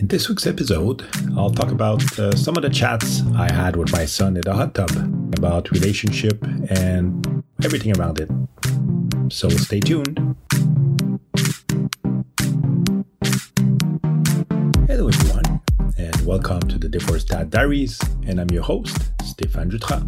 In 0.00 0.08
this 0.08 0.30
week's 0.30 0.46
episode, 0.46 1.06
I'll 1.36 1.50
talk 1.50 1.70
about 1.70 2.18
uh, 2.18 2.34
some 2.34 2.56
of 2.56 2.62
the 2.62 2.70
chats 2.70 3.20
I 3.36 3.52
had 3.52 3.76
with 3.76 3.92
my 3.92 4.06
son 4.06 4.34
in 4.34 4.40
the 4.40 4.54
hot 4.54 4.74
tub 4.74 4.90
about 5.36 5.70
relationship 5.72 6.42
and 6.70 7.44
everything 7.62 7.94
around 7.98 8.18
it. 8.18 8.30
So 9.30 9.50
stay 9.50 9.78
tuned. 9.80 10.16
Hello, 14.88 15.08
everyone, 15.08 15.60
and 15.98 16.24
welcome 16.24 16.60
to 16.60 16.78
the 16.78 16.88
Divorced 16.90 17.28
Dad 17.28 17.50
Diaries. 17.50 18.00
And 18.26 18.40
I'm 18.40 18.48
your 18.50 18.62
host, 18.62 18.96
Stéphane 19.18 19.70
Jutras. 19.70 20.02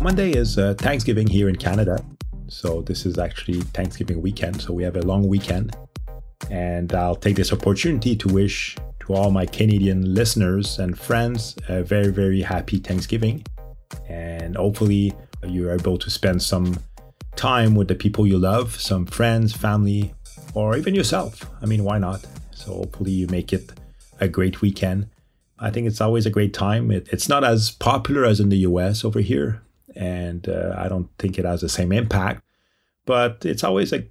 Monday 0.00 0.30
is 0.30 0.56
uh, 0.56 0.72
Thanksgiving 0.78 1.26
here 1.26 1.50
in 1.50 1.56
Canada, 1.56 2.02
so 2.48 2.82
this 2.82 3.06
is 3.06 3.18
actually 3.18 3.60
Thanksgiving 3.60 4.20
weekend. 4.22 4.60
So 4.60 4.72
we 4.72 4.82
have 4.82 4.96
a 4.96 5.02
long 5.02 5.28
weekend. 5.28 5.76
And 6.50 6.92
I'll 6.94 7.16
take 7.16 7.36
this 7.36 7.52
opportunity 7.52 8.16
to 8.16 8.28
wish 8.28 8.76
to 9.00 9.14
all 9.14 9.30
my 9.30 9.46
Canadian 9.46 10.14
listeners 10.14 10.78
and 10.78 10.98
friends 10.98 11.56
a 11.68 11.82
very, 11.82 12.10
very 12.10 12.40
happy 12.40 12.78
Thanksgiving. 12.78 13.44
And 14.08 14.56
hopefully 14.56 15.12
you're 15.46 15.72
able 15.72 15.98
to 15.98 16.10
spend 16.10 16.42
some 16.42 16.78
time 17.36 17.74
with 17.74 17.88
the 17.88 17.94
people 17.94 18.26
you 18.26 18.38
love, 18.38 18.80
some 18.80 19.06
friends, 19.06 19.52
family, 19.52 20.14
or 20.54 20.76
even 20.76 20.94
yourself. 20.94 21.48
I 21.62 21.66
mean, 21.66 21.84
why 21.84 21.98
not? 21.98 22.24
So 22.50 22.72
hopefully 22.72 23.12
you 23.12 23.26
make 23.28 23.52
it 23.52 23.70
a 24.20 24.28
great 24.28 24.60
weekend. 24.60 25.08
I 25.58 25.70
think 25.70 25.86
it's 25.86 26.00
always 26.00 26.26
a 26.26 26.30
great 26.30 26.54
time. 26.54 26.90
It, 26.90 27.08
it's 27.12 27.28
not 27.28 27.44
as 27.44 27.70
popular 27.70 28.24
as 28.24 28.40
in 28.40 28.48
the 28.48 28.58
US 28.58 29.04
over 29.04 29.20
here, 29.20 29.62
and 29.98 30.48
uh, 30.48 30.74
I 30.78 30.88
don't 30.88 31.10
think 31.18 31.38
it 31.38 31.44
has 31.44 31.60
the 31.60 31.68
same 31.68 31.92
impact. 31.92 32.42
But 33.04 33.44
it's 33.44 33.64
always 33.64 33.92
a 33.92 34.04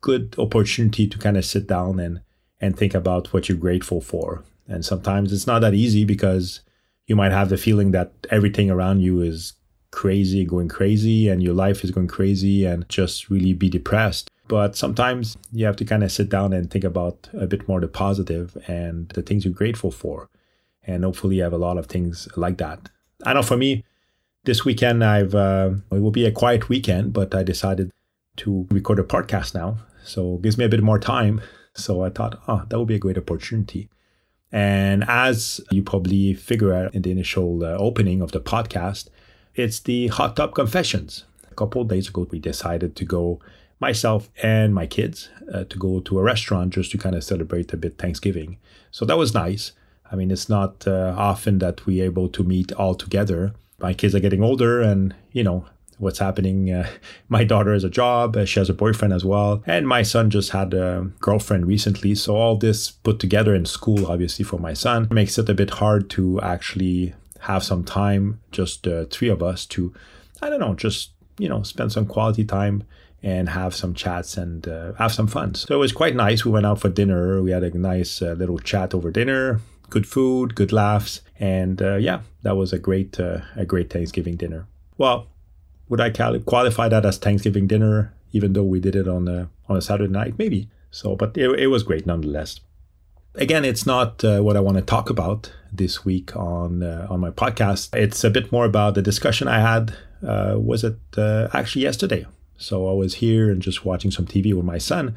good 0.00 0.34
opportunity 0.38 1.06
to 1.06 1.18
kind 1.18 1.36
of 1.36 1.44
sit 1.44 1.66
down 1.66 2.00
and 2.00 2.20
and 2.60 2.76
think 2.76 2.94
about 2.94 3.32
what 3.32 3.48
you're 3.48 3.56
grateful 3.56 4.02
for. 4.02 4.44
And 4.68 4.84
sometimes 4.84 5.32
it's 5.32 5.46
not 5.46 5.60
that 5.60 5.72
easy 5.72 6.04
because 6.04 6.60
you 7.06 7.16
might 7.16 7.32
have 7.32 7.48
the 7.48 7.56
feeling 7.56 7.92
that 7.92 8.12
everything 8.30 8.70
around 8.70 9.00
you 9.00 9.22
is 9.22 9.54
crazy, 9.90 10.44
going 10.44 10.68
crazy, 10.68 11.28
and 11.28 11.42
your 11.42 11.54
life 11.54 11.82
is 11.82 11.90
going 11.90 12.06
crazy, 12.08 12.66
and 12.66 12.88
just 12.88 13.30
really 13.30 13.54
be 13.54 13.70
depressed. 13.70 14.30
But 14.46 14.76
sometimes 14.76 15.38
you 15.52 15.64
have 15.64 15.76
to 15.76 15.84
kind 15.84 16.04
of 16.04 16.12
sit 16.12 16.28
down 16.28 16.52
and 16.52 16.70
think 16.70 16.84
about 16.84 17.28
a 17.32 17.46
bit 17.46 17.66
more 17.68 17.80
the 17.80 17.88
positive 17.88 18.56
and 18.66 19.08
the 19.10 19.22
things 19.22 19.44
you're 19.44 19.54
grateful 19.54 19.90
for. 19.90 20.28
And 20.86 21.04
hopefully, 21.04 21.36
you 21.36 21.42
have 21.42 21.52
a 21.52 21.58
lot 21.58 21.78
of 21.78 21.86
things 21.86 22.28
like 22.36 22.58
that. 22.58 22.90
I 23.24 23.32
know 23.32 23.42
for 23.42 23.56
me, 23.56 23.84
this 24.44 24.64
weekend 24.64 25.04
I've 25.04 25.34
uh, 25.34 25.70
it 25.92 26.00
will 26.00 26.10
be 26.10 26.26
a 26.26 26.32
quiet 26.32 26.68
weekend, 26.68 27.12
but 27.12 27.34
I 27.34 27.42
decided 27.42 27.90
to 28.36 28.66
record 28.70 28.98
a 28.98 29.04
podcast 29.04 29.54
now, 29.54 29.78
so 30.02 30.36
it 30.36 30.42
gives 30.42 30.56
me 30.56 30.64
a 30.64 30.68
bit 30.68 30.82
more 30.82 30.98
time. 30.98 31.40
So 31.74 32.02
I 32.02 32.10
thought, 32.10 32.40
oh, 32.48 32.64
that 32.68 32.78
would 32.78 32.88
be 32.88 32.96
a 32.96 32.98
great 32.98 33.18
opportunity. 33.18 33.88
And 34.50 35.04
as 35.06 35.60
you 35.70 35.82
probably 35.82 36.34
figure 36.34 36.72
out 36.72 36.94
in 36.94 37.02
the 37.02 37.12
initial 37.12 37.64
uh, 37.64 37.76
opening 37.76 38.20
of 38.20 38.32
the 38.32 38.40
podcast, 38.40 39.08
it's 39.54 39.78
the 39.80 40.08
hot 40.08 40.36
tub 40.36 40.54
confessions. 40.54 41.24
A 41.50 41.54
couple 41.54 41.84
days 41.84 42.08
ago, 42.08 42.26
we 42.30 42.40
decided 42.40 42.96
to 42.96 43.04
go 43.04 43.40
myself 43.78 44.28
and 44.42 44.74
my 44.74 44.86
kids 44.86 45.28
uh, 45.54 45.64
to 45.64 45.78
go 45.78 46.00
to 46.00 46.18
a 46.18 46.22
restaurant 46.22 46.74
just 46.74 46.90
to 46.90 46.98
kind 46.98 47.14
of 47.14 47.22
celebrate 47.22 47.72
a 47.72 47.76
bit 47.76 47.98
Thanksgiving. 47.98 48.58
So 48.90 49.04
that 49.04 49.16
was 49.16 49.32
nice. 49.32 49.72
I 50.10 50.16
mean, 50.16 50.30
it's 50.30 50.48
not 50.48 50.86
uh, 50.88 51.14
often 51.16 51.58
that 51.60 51.86
we're 51.86 52.04
able 52.04 52.28
to 52.30 52.42
meet 52.42 52.72
all 52.72 52.96
together 52.96 53.54
my 53.80 53.94
kids 53.94 54.14
are 54.14 54.20
getting 54.20 54.42
older 54.42 54.80
and 54.80 55.14
you 55.32 55.42
know 55.42 55.64
what's 55.98 56.18
happening 56.18 56.70
uh, 56.70 56.88
my 57.28 57.44
daughter 57.44 57.72
has 57.72 57.84
a 57.84 57.90
job 57.90 58.36
uh, 58.36 58.44
she 58.44 58.58
has 58.58 58.70
a 58.70 58.74
boyfriend 58.74 59.12
as 59.12 59.24
well. 59.24 59.62
And 59.66 59.86
my 59.86 60.02
son 60.02 60.30
just 60.30 60.50
had 60.50 60.74
a 60.74 61.10
girlfriend 61.20 61.66
recently. 61.66 62.14
So 62.14 62.36
all 62.36 62.56
this 62.56 62.90
put 62.90 63.18
together 63.18 63.54
in 63.54 63.66
school 63.66 64.06
obviously 64.06 64.44
for 64.44 64.58
my 64.58 64.74
son 64.74 65.08
makes 65.10 65.38
it 65.38 65.48
a 65.48 65.54
bit 65.54 65.70
hard 65.70 66.10
to 66.10 66.40
actually 66.40 67.14
have 67.40 67.64
some 67.64 67.84
time 67.84 68.40
just 68.52 68.86
uh, 68.86 69.06
three 69.06 69.30
of 69.30 69.42
us 69.42 69.64
to 69.64 69.94
i 70.42 70.50
don't 70.50 70.60
know 70.60 70.74
just 70.74 71.12
you 71.38 71.48
know 71.48 71.62
spend 71.62 71.90
some 71.90 72.04
quality 72.04 72.44
time 72.44 72.82
and 73.22 73.48
have 73.48 73.74
some 73.74 73.94
chats 73.94 74.36
and 74.36 74.66
uh, 74.66 74.94
have 74.94 75.12
some 75.12 75.26
fun. 75.26 75.54
So 75.54 75.74
it 75.74 75.78
was 75.78 75.92
quite 75.92 76.16
nice. 76.16 76.42
We 76.42 76.50
went 76.50 76.64
out 76.64 76.80
for 76.80 76.88
dinner. 76.88 77.42
We 77.42 77.50
had 77.50 77.62
a 77.62 77.76
nice 77.76 78.22
little 78.22 78.58
chat 78.58 78.94
over 78.94 79.10
dinner 79.10 79.60
good 79.90 80.06
food, 80.06 80.54
good 80.54 80.72
laughs, 80.72 81.20
and 81.38 81.82
uh, 81.82 81.96
yeah, 81.96 82.20
that 82.42 82.56
was 82.56 82.72
a 82.72 82.78
great 82.78 83.18
uh, 83.20 83.40
a 83.56 83.64
great 83.64 83.90
Thanksgiving 83.90 84.36
dinner. 84.36 84.66
Well, 84.96 85.26
would 85.88 86.00
I 86.00 86.10
qualify 86.10 86.88
that 86.88 87.04
as 87.04 87.18
Thanksgiving 87.18 87.66
dinner, 87.66 88.14
even 88.32 88.52
though 88.52 88.64
we 88.64 88.80
did 88.80 88.96
it 88.96 89.08
on 89.08 89.28
a 89.28 89.48
on 89.68 89.76
a 89.76 89.82
Saturday 89.82 90.12
night? 90.12 90.38
Maybe. 90.38 90.68
So, 90.90 91.16
but 91.16 91.36
it, 91.36 91.50
it 91.58 91.66
was 91.66 91.82
great 91.82 92.06
nonetheless. 92.06 92.60
Again, 93.34 93.64
it's 93.64 93.86
not 93.86 94.24
uh, 94.24 94.40
what 94.40 94.56
I 94.56 94.60
want 94.60 94.76
to 94.76 94.82
talk 94.82 95.08
about 95.08 95.52
this 95.72 96.04
week 96.04 96.34
on 96.36 96.82
uh, 96.82 97.06
on 97.10 97.20
my 97.20 97.30
podcast. 97.30 97.94
It's 97.94 98.24
a 98.24 98.30
bit 98.30 98.50
more 98.52 98.64
about 98.64 98.94
the 98.94 99.02
discussion 99.02 99.48
I 99.48 99.60
had. 99.60 99.94
Uh, 100.26 100.56
was 100.58 100.84
it 100.84 100.98
uh, 101.16 101.48
actually 101.52 101.82
yesterday? 101.82 102.26
So 102.58 102.88
I 102.88 102.92
was 102.92 103.14
here 103.14 103.50
and 103.50 103.62
just 103.62 103.84
watching 103.84 104.10
some 104.10 104.26
TV 104.26 104.52
with 104.52 104.66
my 104.66 104.78
son 104.78 105.16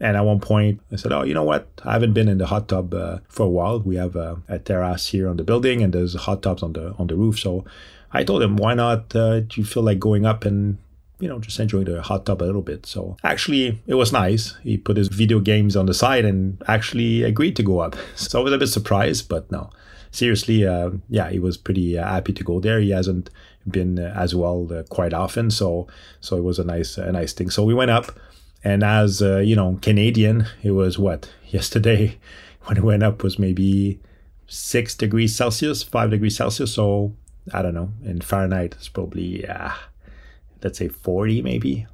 and 0.00 0.16
at 0.16 0.24
one 0.24 0.40
point, 0.40 0.80
I 0.90 0.96
said, 0.96 1.12
"Oh, 1.12 1.22
you 1.22 1.32
know 1.32 1.44
what? 1.44 1.68
I 1.84 1.92
haven't 1.92 2.12
been 2.12 2.28
in 2.28 2.38
the 2.38 2.46
hot 2.46 2.68
tub 2.68 2.92
uh, 2.92 3.18
for 3.28 3.46
a 3.46 3.48
while. 3.48 3.80
We 3.80 3.96
have 3.96 4.16
a, 4.16 4.42
terrace 4.64 5.06
here 5.08 5.28
on 5.28 5.36
the 5.36 5.44
building, 5.44 5.80
and 5.80 5.92
there's 5.92 6.14
hot 6.14 6.42
tubs 6.42 6.62
on 6.62 6.72
the 6.72 6.92
on 6.98 7.06
the 7.06 7.14
roof. 7.16 7.38
So 7.38 7.64
I 8.12 8.24
told 8.24 8.42
him, 8.42 8.56
why 8.56 8.74
not? 8.74 9.14
Uh, 9.14 9.40
do 9.40 9.60
you 9.60 9.64
feel 9.64 9.82
like 9.82 10.00
going 10.00 10.26
up 10.26 10.44
and 10.44 10.78
you 11.20 11.28
know 11.28 11.38
just 11.38 11.60
enjoying 11.60 11.84
the 11.84 12.02
hot 12.02 12.26
tub 12.26 12.42
a 12.42 12.44
little 12.44 12.62
bit? 12.62 12.84
So 12.84 13.16
actually, 13.22 13.80
it 13.86 13.94
was 13.94 14.12
nice. 14.12 14.56
He 14.62 14.76
put 14.76 14.96
his 14.96 15.08
video 15.08 15.38
games 15.38 15.76
on 15.76 15.86
the 15.86 15.94
side 15.94 16.24
and 16.24 16.60
actually 16.66 17.22
agreed 17.22 17.54
to 17.56 17.62
go 17.62 17.78
up. 17.78 17.96
So 18.16 18.40
I 18.40 18.42
was 18.42 18.52
a 18.52 18.58
bit 18.58 18.68
surprised, 18.68 19.28
but 19.28 19.50
no, 19.52 19.70
seriously, 20.10 20.66
uh, 20.66 20.90
yeah, 21.08 21.30
he 21.30 21.38
was 21.38 21.56
pretty 21.56 21.96
uh, 21.96 22.06
happy 22.06 22.32
to 22.32 22.44
go 22.44 22.58
there. 22.58 22.80
He 22.80 22.90
hasn't 22.90 23.30
been 23.68 24.00
uh, 24.00 24.12
as 24.16 24.34
well 24.34 24.68
uh, 24.72 24.82
quite 24.84 25.14
often, 25.14 25.50
so 25.50 25.86
so 26.20 26.36
it 26.36 26.42
was 26.42 26.58
a 26.58 26.64
nice 26.64 26.98
a 26.98 27.12
nice 27.12 27.32
thing. 27.32 27.50
So 27.50 27.62
we 27.64 27.74
went 27.74 27.92
up 27.92 28.18
and 28.64 28.82
as 28.84 29.22
uh, 29.22 29.38
you 29.38 29.56
know, 29.56 29.78
Canadian, 29.82 30.46
it 30.62 30.72
was 30.72 30.98
what 30.98 31.30
yesterday 31.48 32.18
when 32.64 32.76
it 32.76 32.84
went 32.84 33.02
up 33.02 33.22
was 33.22 33.38
maybe 33.38 34.00
six 34.46 34.94
degrees 34.94 35.34
Celsius, 35.34 35.82
five 35.82 36.10
degrees 36.10 36.36
Celsius. 36.36 36.74
So 36.74 37.14
I 37.52 37.62
don't 37.62 37.74
know. 37.74 37.90
In 38.04 38.20
Fahrenheit, 38.20 38.74
it's 38.74 38.88
probably 38.88 39.46
uh, 39.46 39.70
let's 40.62 40.78
say 40.78 40.88
forty 40.88 41.42
maybe 41.42 41.86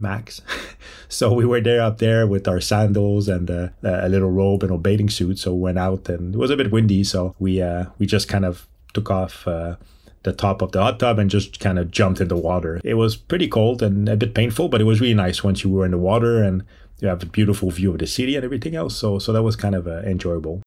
max. 0.00 0.42
so 1.08 1.32
we 1.32 1.46
were 1.46 1.60
there 1.60 1.80
up 1.80 1.98
there 1.98 2.26
with 2.26 2.48
our 2.48 2.60
sandals 2.60 3.28
and 3.28 3.50
uh, 3.50 3.68
a 3.82 4.08
little 4.08 4.30
robe 4.30 4.62
and 4.64 4.72
a 4.72 4.78
bathing 4.78 5.08
suit. 5.08 5.38
So 5.38 5.54
we 5.54 5.60
went 5.60 5.78
out 5.78 6.08
and 6.08 6.34
it 6.34 6.38
was 6.38 6.50
a 6.50 6.56
bit 6.56 6.72
windy. 6.72 7.04
So 7.04 7.34
we 7.38 7.62
uh, 7.62 7.86
we 7.98 8.06
just 8.06 8.28
kind 8.28 8.44
of 8.44 8.66
took 8.92 9.10
off 9.10 9.46
uh, 9.48 9.76
the 10.22 10.32
top 10.32 10.62
of 10.62 10.72
the 10.72 10.80
hot 10.80 11.00
tub 11.00 11.18
and 11.18 11.30
just 11.30 11.58
kind 11.60 11.78
of 11.78 11.90
jumped 11.90 12.20
in 12.20 12.28
the 12.28 12.36
water. 12.36 12.80
It 12.84 12.94
was 12.94 13.16
pretty 13.16 13.48
cold 13.48 13.82
and 13.82 14.08
a 14.08 14.16
bit 14.16 14.34
painful, 14.34 14.68
but 14.68 14.80
it 14.80 14.84
was 14.84 15.00
really 15.00 15.14
nice 15.14 15.42
once 15.42 15.64
you 15.64 15.70
were 15.70 15.84
in 15.84 15.90
the 15.90 15.98
water 15.98 16.42
and 16.42 16.64
you 17.00 17.08
have 17.08 17.22
a 17.22 17.26
beautiful 17.26 17.70
view 17.70 17.90
of 17.92 17.98
the 17.98 18.06
city 18.06 18.36
and 18.36 18.44
everything 18.44 18.76
else. 18.76 18.96
So 18.96 19.18
so 19.18 19.32
that 19.32 19.42
was 19.42 19.56
kind 19.56 19.74
of 19.74 19.86
uh, 19.86 20.02
enjoyable. 20.02 20.62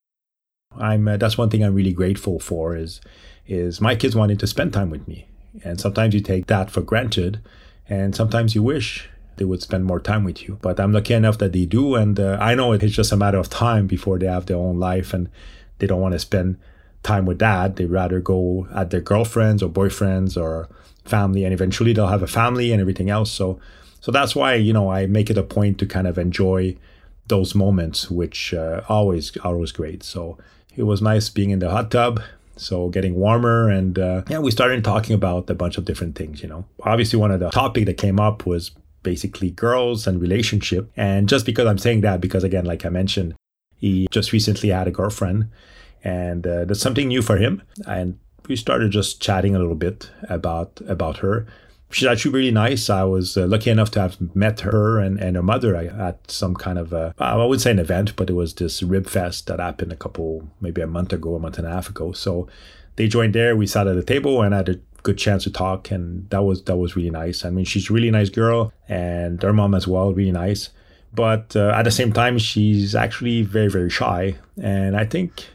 I'm 0.77 1.07
uh, 1.07 1.17
that's 1.17 1.37
one 1.37 1.49
thing 1.49 1.63
I'm 1.63 1.73
really 1.73 1.93
grateful 1.93 2.39
for 2.39 2.75
is 2.75 3.01
is 3.47 3.79
my 3.79 3.95
kids 3.95 4.15
wanting 4.15 4.37
to 4.37 4.47
spend 4.47 4.73
time 4.73 4.89
with 4.89 5.07
me. 5.07 5.27
And 5.63 5.79
sometimes 5.79 6.13
you 6.13 6.19
take 6.19 6.47
that 6.47 6.69
for 6.69 6.81
granted 6.81 7.39
and 7.87 8.15
sometimes 8.15 8.55
you 8.55 8.63
wish 8.63 9.09
they 9.37 9.45
would 9.45 9.61
spend 9.61 9.85
more 9.85 9.99
time 9.99 10.23
with 10.23 10.43
you. 10.43 10.57
But 10.61 10.79
I'm 10.79 10.91
lucky 10.91 11.13
enough 11.13 11.37
that 11.37 11.53
they 11.53 11.65
do 11.65 11.95
and 11.95 12.19
uh, 12.19 12.37
I 12.41 12.55
know 12.55 12.73
it's 12.73 12.93
just 12.93 13.11
a 13.11 13.17
matter 13.17 13.37
of 13.37 13.49
time 13.49 13.87
before 13.87 14.19
they 14.19 14.27
have 14.27 14.47
their 14.47 14.57
own 14.57 14.79
life 14.79 15.13
and 15.13 15.29
they 15.79 15.87
don't 15.87 16.01
want 16.01 16.13
to 16.13 16.19
spend 16.19 16.57
time 17.05 17.25
with 17.25 17.37
dad. 17.37 17.75
They'd 17.75 17.85
rather 17.85 18.19
go 18.19 18.67
at 18.75 18.89
their 18.89 19.01
girlfriends 19.01 19.63
or 19.63 19.69
boyfriends 19.69 20.41
or 20.41 20.67
family, 21.05 21.43
and 21.43 21.53
eventually 21.53 21.93
they'll 21.93 22.07
have 22.07 22.23
a 22.23 22.27
family 22.27 22.71
and 22.71 22.81
everything 22.81 23.09
else. 23.09 23.31
So, 23.31 23.59
so 24.01 24.11
that's 24.11 24.35
why 24.35 24.55
you 24.55 24.73
know 24.73 24.89
I 24.89 25.05
make 25.05 25.29
it 25.29 25.37
a 25.37 25.43
point 25.43 25.77
to 25.79 25.85
kind 25.85 26.07
of 26.07 26.17
enjoy 26.17 26.75
those 27.27 27.55
moments, 27.55 28.11
which 28.11 28.53
uh, 28.53 28.81
always 28.89 29.35
are 29.37 29.53
always 29.53 29.71
great. 29.71 30.03
So 30.03 30.37
it 30.75 30.83
was 30.83 31.01
nice 31.01 31.29
being 31.29 31.51
in 31.51 31.59
the 31.59 31.69
hot 31.69 31.91
tub. 31.91 32.21
So 32.57 32.87
getting 32.89 33.15
warmer 33.15 33.69
and 33.69 33.99
uh, 33.99 34.21
yeah, 34.29 34.39
we 34.39 34.49
started 34.51 34.83
talking 34.83 35.13
about 35.13 35.49
a 35.49 35.55
bunch 35.55 35.77
of 35.77 35.85
different 35.85 36.15
things. 36.15 36.41
You 36.41 36.47
know, 36.47 36.65
obviously 36.83 37.19
one 37.19 37.31
of 37.31 37.39
the 37.39 37.49
topic 37.49 37.85
that 37.85 37.97
came 37.97 38.19
up 38.19 38.45
was 38.45 38.71
basically 39.03 39.51
girls 39.51 40.07
and 40.07 40.21
relationship. 40.21 40.89
And 40.95 41.27
just 41.27 41.45
because 41.45 41.67
I'm 41.67 41.77
saying 41.77 42.01
that, 42.01 42.21
because 42.21 42.43
again, 42.43 42.65
like 42.65 42.85
I 42.85 42.89
mentioned, 42.89 43.35
he 43.77 44.07
just 44.09 44.31
recently 44.31 44.69
had 44.69 44.87
a 44.87 44.91
girlfriend 44.91 45.49
and 46.05 46.47
uh, 46.47 46.63
that's 46.65 46.79
something 46.79 47.09
new 47.09 47.21
for 47.21 47.37
him. 47.37 47.61
And 47.85 48.17
we 48.47 48.55
started 48.55 48.91
just 48.91 49.21
chatting 49.21 49.55
a 49.55 49.59
little 49.59 49.75
bit 49.75 50.09
about 50.29 50.79
about 50.87 51.17
her. 51.17 51.45
She's 51.91 52.07
actually 52.07 52.31
really 52.31 52.51
nice. 52.51 52.89
I 52.89 53.03
was 53.03 53.37
uh, 53.37 53.45
lucky 53.47 53.69
enough 53.69 53.91
to 53.91 54.01
have 54.01 54.35
met 54.35 54.61
her 54.61 54.99
and, 54.99 55.19
and 55.19 55.35
her 55.35 55.43
mother 55.43 55.75
at 55.75 56.29
some 56.29 56.55
kind 56.55 56.77
of 56.77 56.91
a, 56.93 57.13
I 57.19 57.45
would 57.45 57.61
say 57.61 57.71
an 57.71 57.79
event, 57.79 58.15
but 58.15 58.29
it 58.29 58.33
was 58.33 58.53
this 58.53 58.83
rib 58.83 59.07
fest 59.07 59.47
that 59.47 59.59
happened 59.59 59.91
a 59.93 59.95
couple, 59.95 60.49
maybe 60.59 60.81
a 60.81 60.87
month 60.87 61.13
ago, 61.13 61.35
a 61.35 61.39
month 61.39 61.57
and 61.57 61.67
a 61.67 61.69
half 61.69 61.89
ago. 61.89 62.11
So 62.11 62.47
they 62.95 63.07
joined 63.07 63.33
there. 63.33 63.55
We 63.55 63.67
sat 63.67 63.87
at 63.87 63.95
the 63.95 64.03
table 64.03 64.41
and 64.41 64.53
had 64.53 64.69
a 64.69 64.79
good 65.03 65.17
chance 65.17 65.43
to 65.43 65.51
talk, 65.51 65.91
and 65.91 66.29
that 66.31 66.43
was 66.43 66.63
that 66.63 66.77
was 66.77 66.95
really 66.95 67.11
nice. 67.11 67.45
I 67.45 67.49
mean, 67.49 67.65
she's 67.65 67.89
a 67.89 67.93
really 67.93 68.11
nice 68.11 68.29
girl, 68.29 68.73
and 68.89 69.41
her 69.43 69.53
mom 69.53 69.75
as 69.75 69.87
well, 69.87 70.13
really 70.13 70.31
nice 70.31 70.69
But 71.15 71.55
uh, 71.55 71.71
at 71.73 71.83
the 71.83 71.91
same 71.91 72.11
time, 72.11 72.37
she's 72.37 72.93
actually 72.93 73.41
very, 73.43 73.69
very 73.69 73.89
shy. 73.89 74.35
And 74.61 74.97
I 74.97 75.05
think 75.05 75.45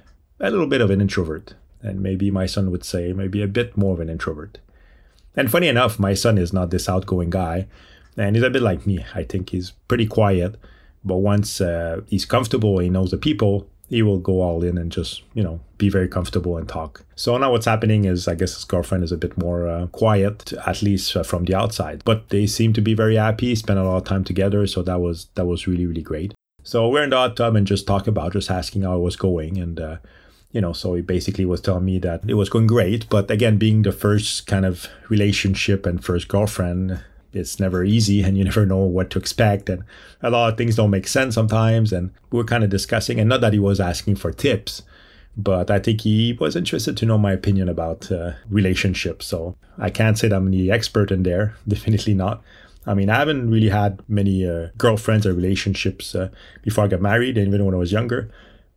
a 0.41 0.51
little 0.51 0.67
bit 0.67 0.81
of 0.81 0.91
an 0.91 1.01
introvert. 1.01 1.55
And 1.83 2.03
maybe 2.03 2.31
my 2.31 2.47
son 2.47 2.71
would 2.71 2.85
say 2.85 3.13
maybe 3.13 3.43
a 3.43 3.47
bit 3.47 3.77
more 3.77 3.95
of 3.95 4.01
an 4.01 4.11
introvert. 4.11 4.59
And 5.37 5.51
funny 5.51 5.69
enough, 5.69 5.99
my 5.99 6.15
son 6.15 6.39
is 6.39 6.53
not 6.53 6.71
this 6.71 6.89
outgoing 6.89 7.31
guy. 7.31 7.67
And 8.17 8.37
he's 8.37 8.45
a 8.45 8.51
bit 8.51 8.63
like 8.63 8.87
me. 8.87 9.05
I 9.15 9.23
think 9.23 9.51
he's 9.51 9.71
pretty 9.89 10.07
quiet. 10.07 10.57
But 11.05 11.19
once 11.19 11.61
uh, 11.61 12.03
he's 12.09 12.27
comfortable, 12.27 12.79
he 12.79 12.91
knows 12.91 13.11
the 13.11 13.17
people, 13.17 13.67
he 13.89 14.03
will 14.03 14.19
go 14.19 14.43
all 14.43 14.63
in 14.63 14.79
and 14.79 14.93
just, 14.93 15.23
you 15.35 15.43
know, 15.43 15.61
be 15.79 15.89
very 15.89 16.07
comfortable 16.07 16.57
and 16.57 16.69
talk. 16.69 17.05
So 17.17 17.37
now 17.39 17.51
what's 17.51 17.67
happening 17.67 18.05
is, 18.05 18.29
I 18.29 18.35
guess 18.35 18.55
his 18.55 18.65
girlfriend 18.65 19.03
is 19.05 19.13
a 19.13 19.17
bit 19.17 19.37
more 19.39 19.69
uh, 19.69 19.87
quiet, 19.89 20.53
at 20.67 20.83
least 20.83 21.17
uh, 21.17 21.23
from 21.23 21.45
the 21.45 21.55
outside. 21.55 22.03
But 22.05 22.29
they 22.29 22.47
seem 22.47 22.73
to 22.75 22.81
be 22.81 22.95
very 22.95 23.17
happy, 23.17 23.55
spend 23.55 23.79
a 23.79 23.85
lot 23.85 23.97
of 23.97 24.05
time 24.05 24.25
together. 24.25 24.67
So 24.67 24.83
that 24.83 25.01
was 25.01 25.29
that 25.35 25.47
was 25.47 25.67
really 25.67 25.87
really 25.87 26.03
great. 26.03 26.35
So 26.63 26.89
we're 26.89 27.03
in 27.03 27.11
the 27.11 27.17
hot 27.17 27.37
tub 27.37 27.57
and 27.57 27.67
just 27.67 27.87
talk 27.87 28.07
about, 28.07 28.35
just 28.35 28.51
asking 28.51 28.83
how 28.83 28.97
it 28.97 29.01
was 29.01 29.17
going, 29.17 29.59
and 29.59 29.81
uh, 29.81 29.97
you 30.53 30.61
know, 30.61 30.73
so 30.73 30.95
he 30.95 31.03
basically 31.03 31.45
was 31.45 31.61
telling 31.61 31.85
me 31.85 31.99
that 32.01 32.23
it 32.27 32.35
was 32.35 32.49
going 32.49 32.67
great. 32.67 33.09
But 33.09 33.31
again, 33.31 33.57
being 33.57 33.83
the 33.83 33.93
first 33.93 34.47
kind 34.47 34.67
of 34.67 34.89
relationship 35.09 35.87
and 35.87 36.05
first 36.05 36.29
girlfriend, 36.29 37.01
it's 37.33 37.61
never 37.61 37.85
easy 37.85 38.23
and 38.23 38.37
you 38.37 38.45
never 38.51 38.67
know 38.67 38.79
what 38.79 39.11
to 39.11 39.19
expect. 39.19 39.69
And 39.69 39.85
a 40.23 40.31
lot 40.31 40.53
of 40.53 40.59
things 40.59 40.77
don't 40.77 40.91
make 40.91 41.07
sense 41.07 41.35
sometimes. 41.37 41.93
And 41.93 42.11
we 42.31 42.39
were 42.39 42.45
kind 42.45 42.65
of 42.65 42.71
discussing, 42.71 43.21
and 43.21 43.29
not 43.29 43.41
that 43.43 43.53
he 43.53 43.59
was 43.59 43.81
asking 43.81 44.17
for 44.17 44.33
tips, 44.33 44.83
but 45.37 45.71
I 45.71 45.79
think 45.79 46.01
he 46.01 46.37
was 46.41 46.57
interested 46.57 46.97
to 46.97 47.07
know 47.07 47.19
my 47.19 47.33
opinion 47.33 47.69
about 47.69 48.11
uh, 48.11 48.33
relationships. 48.49 49.27
So 49.27 49.57
I 49.79 49.91
can't 49.91 50.19
say 50.19 50.29
that 50.29 50.37
I'm 50.37 50.51
the 50.51 50.73
expert 50.73 51.13
in 51.13 51.23
there, 51.23 51.55
definitely 51.69 52.15
not. 52.15 52.43
I 52.87 52.95
mean, 52.95 53.11
I 53.11 53.17
haven't 53.17 53.51
really 53.51 53.69
had 53.69 54.01
many 54.09 54.49
uh, 54.49 54.69
girlfriends 54.79 55.27
or 55.27 55.35
relationships 55.35 56.15
uh, 56.15 56.31
before 56.63 56.85
I 56.85 56.89
got 56.89 57.03
married, 57.03 57.37
and 57.37 57.49
even 57.49 57.65
when 57.65 57.75
I 57.75 57.79
was 57.79 57.93
younger 57.93 58.31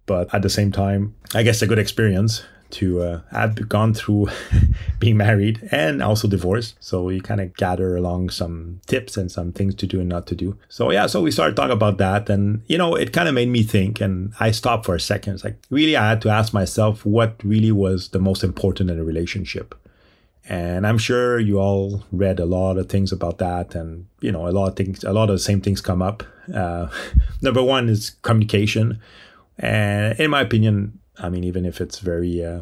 but 0.06 0.34
at 0.34 0.42
the 0.42 0.50
same 0.50 0.72
time, 0.72 1.16
I 1.34 1.44
guess 1.44 1.62
a 1.62 1.68
good 1.68 1.80
experience 1.80 2.44
to 2.74 3.04
uh, 3.04 3.22
have 3.32 3.70
gone 3.70 3.94
through 3.94 4.28
being 5.00 5.16
married 5.16 5.68
and 5.72 6.02
also 6.02 6.28
divorced. 6.28 6.76
So 6.80 7.10
you 7.10 7.22
kind 7.22 7.40
of 7.40 7.56
gather 7.56 7.96
along 7.96 8.32
some 8.32 8.82
tips 8.88 9.16
and 9.16 9.32
some 9.32 9.52
things 9.52 9.76
to 9.76 9.88
do 9.88 10.00
and 10.00 10.10
not 10.10 10.26
to 10.28 10.36
do. 10.36 10.58
So 10.70 10.92
yeah, 10.92 11.06
so 11.06 11.22
we 11.22 11.32
started 11.32 11.56
talking 11.56 11.72
about 11.72 11.98
that, 12.00 12.30
and 12.30 12.64
you 12.68 12.78
know, 12.78 12.96
it 12.96 13.14
kind 13.14 13.30
of 13.30 13.36
made 13.36 13.50
me 13.50 13.64
think. 13.64 14.02
And 14.02 14.34
I 14.40 14.52
stopped 14.52 14.86
for 14.86 14.96
a 14.96 15.00
second. 15.00 15.36
It's 15.36 15.44
like 15.44 15.58
really, 15.70 15.96
I 15.96 16.10
had 16.10 16.22
to 16.24 16.30
ask 16.30 16.54
myself 16.54 17.06
what 17.06 17.42
really 17.44 17.72
was 17.72 18.10
the 18.10 18.20
most 18.20 18.44
important 18.44 18.90
in 18.90 19.00
a 19.00 19.04
relationship. 19.04 19.76
And 20.50 20.86
I'm 20.86 20.98
sure 20.98 21.40
you 21.40 21.58
all 21.60 22.04
read 22.12 22.38
a 22.38 22.46
lot 22.46 22.78
of 22.78 22.90
things 22.90 23.14
about 23.14 23.38
that, 23.38 23.76
and 23.76 24.08
you 24.20 24.32
know, 24.32 24.48
a 24.48 24.52
lot 24.52 24.68
of 24.68 24.76
things, 24.76 25.04
a 25.04 25.14
lot 25.14 25.30
of 25.30 25.36
the 25.36 25.40
same 25.40 25.62
things 25.62 25.80
come 25.80 26.02
up. 26.02 26.24
Uh, 26.54 26.88
number 27.42 27.64
one 27.64 27.88
is 27.88 28.12
communication 28.24 29.00
and 29.58 30.20
in 30.20 30.30
my 30.32 30.42
opinion, 30.42 31.00
I 31.18 31.30
mean, 31.30 31.44
even 31.44 31.66
if 31.66 31.80
it's 31.80 32.00
very, 32.00 32.44
uh, 32.44 32.62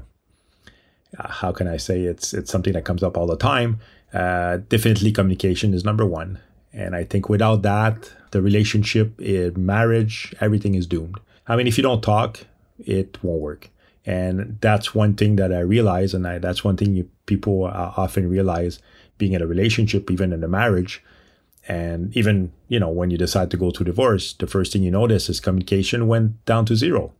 uh, 1.18 1.28
how 1.28 1.52
can 1.52 1.68
I 1.68 1.78
say, 1.78 2.04
it's 2.04 2.34
it's 2.34 2.52
something 2.52 2.74
that 2.74 2.86
comes 2.86 3.04
up 3.04 3.18
all 3.18 3.28
the 3.28 3.38
time. 3.38 3.80
Uh, 4.14 4.58
definitely, 4.70 5.12
communication 5.12 5.74
is 5.74 5.86
number 5.86 6.06
one, 6.06 6.40
and 6.74 6.96
I 6.96 7.04
think 7.06 7.30
without 7.30 7.62
that, 7.62 8.12
the 8.32 8.42
relationship, 8.42 9.20
in 9.22 9.66
marriage, 9.66 10.36
everything 10.42 10.76
is 10.76 10.86
doomed. 10.86 11.20
I 11.48 11.56
mean, 11.56 11.68
if 11.68 11.78
you 11.78 11.84
don't 11.84 12.04
talk, 12.04 12.46
it 12.80 13.18
won't 13.24 13.42
work, 13.42 13.70
and 14.06 14.58
that's 14.62 14.94
one 14.94 15.16
thing 15.16 15.38
that 15.38 15.54
I 15.54 15.60
realize, 15.60 16.14
and 16.14 16.28
I, 16.28 16.40
that's 16.40 16.64
one 16.64 16.76
thing 16.76 16.96
you, 16.96 17.10
people 17.26 17.64
often 17.66 18.30
realize 18.30 18.80
being 19.18 19.34
in 19.34 19.42
a 19.42 19.48
relationship, 19.48 20.12
even 20.12 20.34
in 20.34 20.44
a 20.44 20.48
marriage 20.48 21.02
and 21.68 22.16
even, 22.16 22.52
you 22.68 22.80
know, 22.80 22.90
when 22.90 23.12
you 23.12 23.18
decide 23.18 23.52
to 23.52 23.58
go 23.58 23.72
to 23.72 23.84
divorce, 23.84 24.34
the 24.34 24.48
first 24.48 24.74
thing 24.74 24.84
you 24.84 24.92
notice 24.92 25.30
is 25.30 25.40
communication 25.40 26.08
went 26.08 26.44
down 26.46 26.66
to 26.66 26.76
zero. 26.76 27.14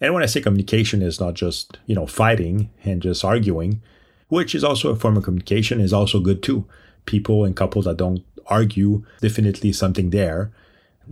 And 0.00 0.12
when 0.12 0.22
I 0.22 0.26
say 0.26 0.40
communication 0.40 1.00
is 1.00 1.20
not 1.20 1.34
just, 1.34 1.78
you 1.86 1.94
know, 1.94 2.06
fighting 2.06 2.70
and 2.82 3.00
just 3.00 3.24
arguing, 3.24 3.80
which 4.28 4.54
is 4.54 4.64
also 4.64 4.90
a 4.90 4.96
form 4.96 5.16
of 5.16 5.24
communication, 5.24 5.80
is 5.80 5.92
also 5.92 6.20
good 6.20 6.42
too. 6.42 6.66
People 7.06 7.44
and 7.44 7.54
couples 7.54 7.84
that 7.84 7.96
don't 7.96 8.24
argue, 8.46 9.04
definitely 9.20 9.72
something 9.72 10.10
there. 10.10 10.52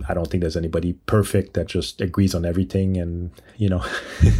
I 0.09 0.13
don't 0.13 0.29
think 0.29 0.41
there's 0.41 0.57
anybody 0.57 0.93
perfect 1.05 1.53
that 1.53 1.67
just 1.67 2.01
agrees 2.01 2.35
on 2.35 2.45
everything 2.45 2.97
and, 2.97 3.31
you 3.57 3.69
know, 3.69 3.83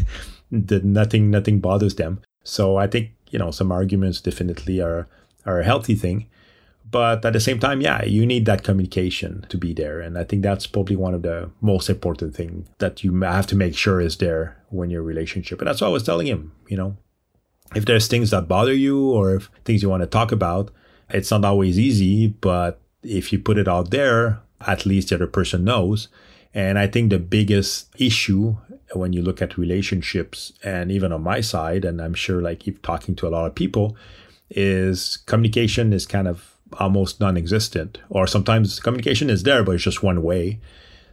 nothing 0.52 1.30
nothing 1.32 1.60
bothers 1.60 1.96
them. 1.96 2.22
So 2.44 2.78
I 2.78 2.88
think, 2.88 3.12
you 3.30 3.40
know, 3.40 3.52
some 3.52 3.72
arguments 3.72 4.20
definitely 4.20 4.82
are 4.82 5.08
are 5.46 5.60
a 5.60 5.64
healthy 5.64 5.96
thing. 5.96 6.28
But 6.90 7.26
at 7.26 7.34
the 7.34 7.40
same 7.40 7.60
time, 7.60 7.82
yeah, 7.82 8.04
you 8.06 8.26
need 8.26 8.46
that 8.46 8.64
communication 8.64 9.46
to 9.50 9.58
be 9.58 9.74
there. 9.74 10.00
And 10.00 10.18
I 10.18 10.24
think 10.24 10.44
that's 10.44 10.68
probably 10.68 10.96
one 10.96 11.14
of 11.14 11.24
the 11.24 11.50
most 11.60 11.90
important 11.90 12.36
things 12.36 12.68
that 12.78 13.04
you 13.04 13.20
have 13.22 13.48
to 13.48 13.56
make 13.56 13.76
sure 13.76 14.00
is 14.00 14.18
there 14.18 14.58
when 14.70 14.90
your 14.90 15.02
relationship. 15.02 15.60
And 15.60 15.68
that's 15.68 15.82
what 15.82 15.88
I 15.88 15.92
was 15.92 16.04
telling 16.04 16.28
him, 16.28 16.52
you 16.68 16.78
know, 16.78 16.98
if 17.76 17.86
there's 17.86 18.08
things 18.08 18.30
that 18.30 18.48
bother 18.48 18.74
you 18.74 19.10
or 19.10 19.36
if 19.36 19.50
things 19.66 19.82
you 19.82 19.90
want 19.90 20.02
to 20.02 20.08
talk 20.08 20.32
about, 20.32 20.72
it's 21.10 21.32
not 21.32 21.46
always 21.46 21.80
easy, 21.80 22.28
but 22.28 22.80
if 23.02 23.34
you 23.34 23.40
put 23.40 23.58
it 23.58 23.68
out 23.68 23.90
there, 23.90 24.42
at 24.62 24.86
least 24.86 25.10
the 25.10 25.16
other 25.16 25.28
person 25.28 25.64
knows. 25.64 26.10
And 26.54 26.78
I 26.78 26.88
think 26.88 27.10
the 27.10 27.20
biggest 27.20 27.90
issue 27.98 28.58
when 28.94 29.14
you 29.14 29.22
look 29.22 29.42
at 29.42 29.58
relationships 29.58 30.54
and 30.64 30.92
even 30.92 31.12
on 31.12 31.24
my 31.24 31.42
side, 31.42 31.86
and 31.86 32.00
I'm 32.02 32.14
sure 32.14 32.42
like 32.42 32.68
if 32.68 32.82
talking 32.82 33.16
to 33.16 33.28
a 33.28 33.30
lot 33.30 33.48
of 33.48 33.56
people, 33.56 33.98
is 34.50 35.18
communication 35.26 35.94
is 35.94 36.06
kind 36.06 36.28
of 36.28 36.56
almost 36.80 37.20
non-existent. 37.20 38.00
Or 38.10 38.28
sometimes 38.28 38.80
communication 38.80 39.30
is 39.30 39.44
there 39.44 39.64
but 39.64 39.76
it's 39.76 39.84
just 39.84 40.04
one 40.04 40.24
way. 40.24 40.60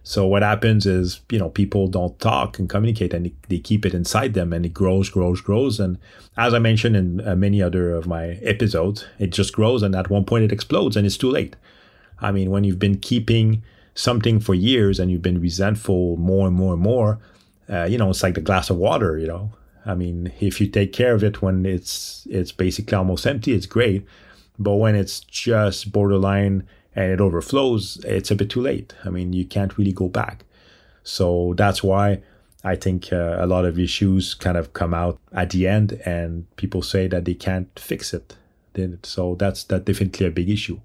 So 0.02 0.26
what 0.26 0.42
happens 0.42 0.86
is 0.86 1.20
you 1.30 1.38
know 1.38 1.50
people 1.50 1.88
don't 1.88 2.18
talk 2.18 2.58
and 2.58 2.68
communicate 2.68 3.12
and 3.12 3.30
they, 3.48 3.58
keep 3.58 3.84
it 3.84 3.94
inside 3.94 4.34
them 4.34 4.52
and 4.52 4.64
it 4.64 4.74
grows 4.74 5.10
grows 5.10 5.40
grows. 5.40 5.78
And 5.78 5.98
as 6.36 6.54
i 6.54 6.58
mentioned 6.58 6.96
in 6.96 7.26
uh, 7.26 7.36
many 7.36 7.62
other 7.62 7.92
of 7.92 8.06
my 8.06 8.30
episodes 8.42 9.06
it 9.18 9.30
just 9.30 9.52
grows 9.52 9.82
and 9.82 9.94
at 9.94 10.10
one 10.10 10.24
point 10.24 10.44
it 10.44 10.52
explodes 10.52 10.96
and 10.96 11.06
it's 11.06 11.18
too 11.18 11.30
late. 11.30 11.56
I 12.20 12.32
mean 12.32 12.50
when 12.50 12.64
you've 12.64 12.78
been 12.78 12.98
keeping 12.98 13.62
something 13.94 14.40
for 14.40 14.54
years 14.54 14.98
and 14.98 15.10
you've 15.10 15.22
been 15.22 15.40
resentful 15.40 16.16
more 16.16 16.46
and 16.46 16.56
more 16.56 16.72
and 16.72 16.82
more 16.82 17.18
uh, 17.68 17.84
you 17.84 17.98
know 17.98 18.10
it's 18.10 18.22
like 18.22 18.34
the 18.34 18.40
glass 18.40 18.70
of 18.70 18.76
water 18.76 19.18
you 19.18 19.26
know. 19.26 19.52
I 19.84 19.94
mean 19.94 20.32
if 20.40 20.60
you 20.60 20.66
take 20.66 20.92
care 20.92 21.14
of 21.14 21.22
it 21.22 21.42
when 21.42 21.66
it's 21.66 22.26
it's 22.30 22.52
basically 22.52 22.96
almost 22.96 23.26
empty 23.26 23.52
it's 23.52 23.66
great 23.66 24.06
but 24.60 24.76
when 24.76 24.94
it's 24.94 25.20
just 25.20 25.90
borderline 25.90 26.68
and 26.94 27.10
it 27.10 27.20
overflows, 27.20 27.96
it's 28.04 28.30
a 28.30 28.36
bit 28.36 28.50
too 28.50 28.60
late. 28.60 28.94
I 29.04 29.10
mean, 29.10 29.32
you 29.32 29.44
can't 29.44 29.76
really 29.78 29.92
go 29.92 30.08
back. 30.08 30.44
So 31.02 31.54
that's 31.56 31.82
why 31.82 32.20
I 32.62 32.76
think 32.76 33.12
uh, 33.12 33.38
a 33.40 33.46
lot 33.46 33.64
of 33.64 33.78
issues 33.78 34.34
kind 34.34 34.58
of 34.58 34.74
come 34.74 34.92
out 34.92 35.18
at 35.32 35.50
the 35.50 35.66
end, 35.66 36.00
and 36.04 36.44
people 36.56 36.82
say 36.82 37.08
that 37.08 37.24
they 37.24 37.34
can't 37.34 37.76
fix 37.78 38.12
it. 38.14 38.36
So 39.02 39.34
that's 39.34 39.64
that 39.64 39.84
definitely 39.86 40.26
a 40.26 40.30
big 40.30 40.48
issue. 40.48 40.78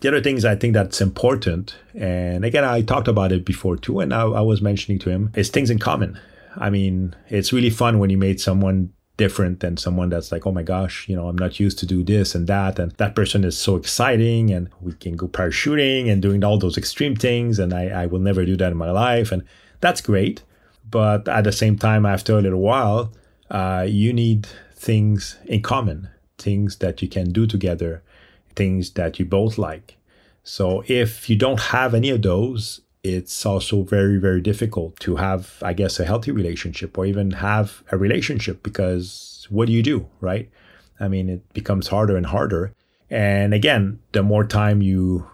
The 0.00 0.08
other 0.08 0.20
things 0.20 0.44
I 0.44 0.56
think 0.56 0.74
that's 0.74 1.00
important, 1.00 1.76
and 1.94 2.44
again, 2.44 2.64
I 2.64 2.82
talked 2.82 3.08
about 3.08 3.32
it 3.32 3.44
before 3.44 3.76
too, 3.76 4.00
and 4.00 4.12
I, 4.12 4.22
I 4.22 4.40
was 4.40 4.60
mentioning 4.60 4.98
to 5.00 5.10
him, 5.10 5.30
is 5.34 5.48
things 5.48 5.70
in 5.70 5.78
common. 5.78 6.18
I 6.56 6.70
mean, 6.70 7.14
it's 7.28 7.52
really 7.52 7.70
fun 7.70 7.98
when 7.98 8.10
you 8.10 8.18
meet 8.18 8.40
someone 8.40 8.92
different 9.16 9.60
than 9.60 9.76
someone 9.76 10.08
that's 10.08 10.32
like, 10.32 10.46
oh 10.46 10.52
my 10.52 10.62
gosh, 10.62 11.08
you 11.08 11.14
know, 11.14 11.28
I'm 11.28 11.38
not 11.38 11.60
used 11.60 11.78
to 11.80 11.86
do 11.86 12.02
this 12.02 12.34
and 12.34 12.46
that. 12.48 12.78
And 12.78 12.92
that 12.92 13.14
person 13.14 13.44
is 13.44 13.56
so 13.56 13.76
exciting 13.76 14.50
and 14.50 14.68
we 14.80 14.92
can 14.94 15.16
go 15.16 15.28
parachuting 15.28 16.10
and 16.10 16.20
doing 16.20 16.42
all 16.42 16.58
those 16.58 16.76
extreme 16.76 17.14
things. 17.14 17.58
And 17.58 17.72
I, 17.72 17.88
I 17.88 18.06
will 18.06 18.18
never 18.18 18.44
do 18.44 18.56
that 18.56 18.72
in 18.72 18.78
my 18.78 18.90
life. 18.90 19.30
And 19.30 19.44
that's 19.80 20.00
great. 20.00 20.42
But 20.90 21.28
at 21.28 21.44
the 21.44 21.52
same 21.52 21.78
time, 21.78 22.04
after 22.04 22.36
a 22.36 22.42
little 22.42 22.60
while, 22.60 23.12
uh, 23.50 23.86
you 23.88 24.12
need 24.12 24.46
things 24.74 25.38
in 25.46 25.62
common, 25.62 26.08
things 26.38 26.76
that 26.78 27.00
you 27.00 27.08
can 27.08 27.32
do 27.32 27.46
together, 27.46 28.02
things 28.56 28.90
that 28.92 29.18
you 29.18 29.24
both 29.24 29.58
like. 29.58 29.96
So 30.42 30.84
if 30.88 31.30
you 31.30 31.36
don't 31.36 31.60
have 31.60 31.94
any 31.94 32.10
of 32.10 32.22
those, 32.22 32.80
it's 33.04 33.44
also 33.46 33.82
very 33.82 34.16
very 34.16 34.40
difficult 34.40 34.98
to 34.98 35.16
have 35.16 35.62
i 35.62 35.72
guess 35.72 36.00
a 36.00 36.04
healthy 36.04 36.32
relationship 36.32 36.96
or 36.98 37.04
even 37.04 37.30
have 37.30 37.82
a 37.92 37.98
relationship 37.98 38.62
because 38.62 39.34
what 39.50 39.66
do 39.66 39.72
you 39.72 39.82
do 39.82 40.06
right? 40.20 40.50
I 41.00 41.08
mean 41.08 41.28
it 41.28 41.52
becomes 41.52 41.88
harder 41.88 42.16
and 42.16 42.26
harder. 42.26 42.72
And 43.10 43.54
again 43.54 44.00
the 44.12 44.22
more 44.22 44.44
time 44.44 44.82
you 44.82 45.28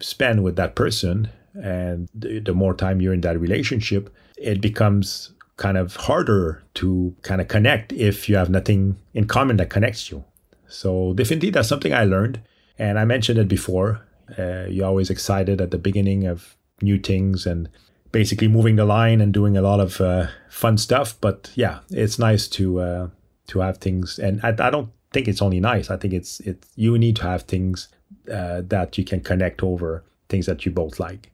spend 0.00 0.42
with 0.42 0.56
that 0.56 0.74
person 0.74 1.28
and 1.54 2.08
the 2.14 2.54
more 2.54 2.74
time 2.74 3.00
you're 3.00 3.12
in 3.12 3.20
that 3.20 3.38
relationship 3.38 4.12
it 4.36 4.60
becomes 4.60 5.32
kind 5.56 5.76
of 5.76 5.94
harder 5.96 6.62
to 6.74 7.14
kind 7.22 7.40
of 7.40 7.48
connect 7.48 7.92
if 7.92 8.28
you 8.28 8.36
have 8.36 8.50
nothing 8.50 8.96
in 9.14 9.26
common 9.26 9.58
that 9.58 9.70
connects 9.70 10.10
you. 10.10 10.24
So 10.66 11.12
definitely 11.12 11.50
that's 11.50 11.68
something 11.68 11.94
i 11.94 12.04
learned. 12.04 12.40
And 12.78 12.98
i 12.98 13.04
mentioned 13.04 13.38
it 13.38 13.48
before. 13.48 14.00
Uh, 14.38 14.64
you're 14.68 14.86
always 14.86 15.10
excited 15.10 15.60
at 15.60 15.70
the 15.70 15.78
beginning 15.78 16.26
of 16.26 16.56
new 16.82 16.98
things 16.98 17.46
and 17.46 17.68
basically 18.12 18.48
moving 18.48 18.76
the 18.76 18.84
line 18.84 19.20
and 19.20 19.32
doing 19.32 19.56
a 19.56 19.62
lot 19.62 19.80
of 19.80 20.00
uh, 20.00 20.28
fun 20.48 20.78
stuff. 20.78 21.16
But 21.20 21.50
yeah, 21.54 21.80
it's 21.90 22.18
nice 22.18 22.48
to 22.48 22.80
uh, 22.80 23.08
to 23.48 23.60
have 23.60 23.78
things, 23.78 24.18
and 24.18 24.40
I, 24.42 24.48
I, 24.48 24.70
don't 24.70 24.90
think 25.12 25.28
it's 25.28 25.42
only 25.42 25.60
nice. 25.60 25.90
I 25.90 25.96
think 25.96 26.14
it's 26.14 26.40
it 26.40 26.64
you 26.76 26.98
need 26.98 27.16
to 27.16 27.22
have 27.24 27.42
things 27.42 27.88
uh, 28.32 28.62
that 28.66 28.98
you 28.98 29.04
can 29.04 29.20
connect 29.20 29.62
over, 29.62 30.04
things 30.28 30.46
that 30.46 30.64
you 30.64 30.72
both 30.72 31.00
like. 31.00 31.30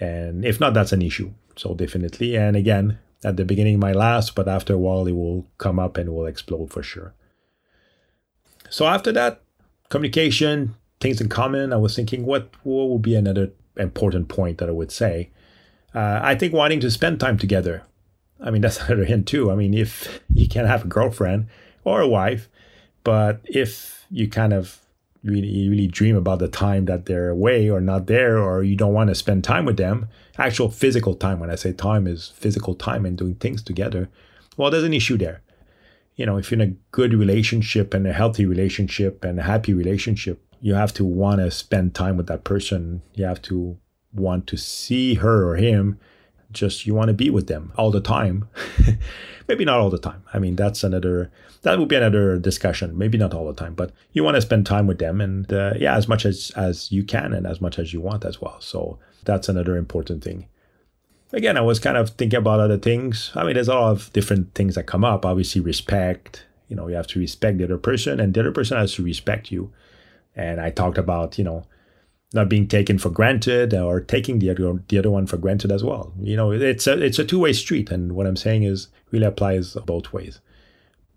And 0.00 0.44
if 0.44 0.60
not, 0.60 0.74
that's 0.74 0.92
an 0.92 1.02
issue. 1.02 1.32
So 1.56 1.74
definitely. 1.74 2.36
And 2.36 2.56
again, 2.56 2.98
at 3.24 3.36
the 3.36 3.44
beginning 3.44 3.78
my 3.78 3.92
last, 3.92 4.34
but 4.34 4.48
after 4.48 4.74
a 4.74 4.78
while 4.78 5.06
it 5.06 5.12
will 5.12 5.46
come 5.58 5.78
up 5.78 5.96
and 5.96 6.10
will 6.10 6.26
explode 6.26 6.70
for 6.70 6.82
sure. 6.82 7.14
So 8.70 8.86
after 8.86 9.12
that, 9.12 9.42
communication, 9.88 10.74
things 11.00 11.20
in 11.20 11.28
common. 11.28 11.72
I 11.72 11.76
was 11.76 11.94
thinking, 11.94 12.26
what 12.26 12.50
what 12.62 12.88
would 12.88 13.02
be 13.02 13.14
another 13.14 13.52
important 13.76 14.28
point 14.28 14.58
that 14.58 14.68
I 14.68 14.72
would 14.72 14.92
say? 14.92 15.30
Uh, 15.94 16.20
I 16.22 16.34
think 16.34 16.52
wanting 16.52 16.80
to 16.80 16.90
spend 16.90 17.20
time 17.20 17.38
together. 17.38 17.82
I 18.40 18.50
mean, 18.50 18.62
that's 18.62 18.80
another 18.80 19.04
hint 19.04 19.26
too. 19.26 19.50
I 19.50 19.54
mean, 19.54 19.74
if 19.74 20.20
you 20.34 20.48
can't 20.48 20.68
have 20.68 20.84
a 20.84 20.88
girlfriend 20.88 21.48
or 21.84 22.00
a 22.00 22.08
wife, 22.08 22.48
but 23.02 23.40
if 23.44 24.06
you 24.10 24.28
kind 24.28 24.52
of 24.52 24.80
really 25.24 25.68
really 25.68 25.86
dream 25.86 26.16
about 26.16 26.38
the 26.38 26.48
time 26.48 26.84
that 26.84 27.06
they're 27.06 27.30
away 27.30 27.68
or 27.70 27.80
not 27.80 28.06
there 28.06 28.38
or 28.38 28.62
you 28.62 28.76
don't 28.76 28.92
want 28.92 29.08
to 29.08 29.14
spend 29.14 29.42
time 29.42 29.64
with 29.64 29.78
them 29.78 30.06
actual 30.38 30.68
physical 30.68 31.14
time 31.14 31.40
when 31.40 31.50
i 31.50 31.54
say 31.54 31.72
time 31.72 32.06
is 32.06 32.28
physical 32.36 32.74
time 32.74 33.06
and 33.06 33.16
doing 33.16 33.34
things 33.36 33.62
together 33.62 34.10
well 34.58 34.70
there's 34.70 34.84
an 34.84 34.92
issue 34.92 35.16
there 35.16 35.40
you 36.14 36.26
know 36.26 36.36
if 36.36 36.50
you're 36.50 36.60
in 36.60 36.70
a 36.70 36.74
good 36.90 37.14
relationship 37.14 37.94
and 37.94 38.06
a 38.06 38.12
healthy 38.12 38.44
relationship 38.44 39.24
and 39.24 39.40
a 39.40 39.44
happy 39.44 39.72
relationship 39.72 40.43
you 40.64 40.74
have 40.74 40.94
to 40.94 41.04
want 41.04 41.40
to 41.40 41.50
spend 41.50 41.94
time 41.94 42.16
with 42.16 42.26
that 42.26 42.44
person 42.44 43.02
you 43.14 43.24
have 43.24 43.42
to 43.42 43.76
want 44.12 44.46
to 44.46 44.56
see 44.56 45.14
her 45.14 45.48
or 45.48 45.56
him 45.56 45.98
just 46.52 46.86
you 46.86 46.94
want 46.94 47.08
to 47.08 47.14
be 47.14 47.30
with 47.30 47.48
them 47.48 47.72
all 47.76 47.90
the 47.90 48.00
time 48.00 48.48
maybe 49.48 49.64
not 49.64 49.78
all 49.78 49.90
the 49.90 49.98
time 49.98 50.22
i 50.32 50.38
mean 50.38 50.56
that's 50.56 50.82
another 50.84 51.30
that 51.64 51.78
would 51.78 51.88
be 51.88 51.96
another 51.96 52.38
discussion. 52.38 52.96
Maybe 52.96 53.18
not 53.18 53.34
all 53.34 53.46
the 53.46 53.54
time, 53.54 53.74
but 53.74 53.90
you 54.12 54.22
want 54.22 54.36
to 54.36 54.42
spend 54.42 54.66
time 54.66 54.86
with 54.86 54.98
them, 54.98 55.20
and 55.20 55.50
uh, 55.52 55.72
yeah, 55.76 55.96
as 55.96 56.06
much 56.06 56.24
as 56.24 56.52
as 56.56 56.92
you 56.92 57.02
can 57.02 57.32
and 57.32 57.46
as 57.46 57.60
much 57.60 57.78
as 57.78 57.92
you 57.92 58.00
want 58.00 58.24
as 58.24 58.40
well. 58.40 58.60
So 58.60 58.98
that's 59.24 59.48
another 59.48 59.76
important 59.76 60.22
thing. 60.22 60.46
Again, 61.32 61.56
I 61.56 61.62
was 61.62 61.80
kind 61.80 61.96
of 61.96 62.10
thinking 62.10 62.38
about 62.38 62.60
other 62.60 62.78
things. 62.78 63.32
I 63.34 63.44
mean, 63.44 63.54
there's 63.54 63.68
a 63.68 63.74
lot 63.74 63.90
of 63.90 64.12
different 64.12 64.54
things 64.54 64.76
that 64.76 64.84
come 64.84 65.04
up. 65.04 65.26
Obviously, 65.26 65.60
respect. 65.60 66.44
You 66.68 66.76
know, 66.76 66.86
you 66.88 66.94
have 66.94 67.06
to 67.08 67.18
respect 67.18 67.58
the 67.58 67.64
other 67.64 67.78
person, 67.78 68.20
and 68.20 68.32
the 68.32 68.40
other 68.40 68.52
person 68.52 68.76
has 68.76 68.94
to 68.94 69.02
respect 69.02 69.50
you. 69.50 69.72
And 70.36 70.60
I 70.60 70.70
talked 70.70 70.98
about, 70.98 71.38
you 71.38 71.44
know, 71.44 71.64
not 72.34 72.48
being 72.48 72.66
taken 72.66 72.98
for 72.98 73.10
granted 73.10 73.72
or 73.72 74.00
taking 74.00 74.40
the 74.40 74.50
other 74.50 74.82
the 74.88 74.98
other 74.98 75.10
one 75.10 75.26
for 75.26 75.36
granted 75.36 75.70
as 75.70 75.84
well. 75.84 76.12
You 76.20 76.36
know, 76.36 76.50
it's 76.50 76.86
a 76.86 77.00
it's 77.00 77.18
a 77.18 77.24
two 77.24 77.38
way 77.38 77.52
street, 77.52 77.90
and 77.90 78.12
what 78.12 78.26
I'm 78.26 78.36
saying 78.36 78.64
is 78.64 78.88
really 79.12 79.26
applies 79.26 79.74
both 79.86 80.12
ways. 80.12 80.40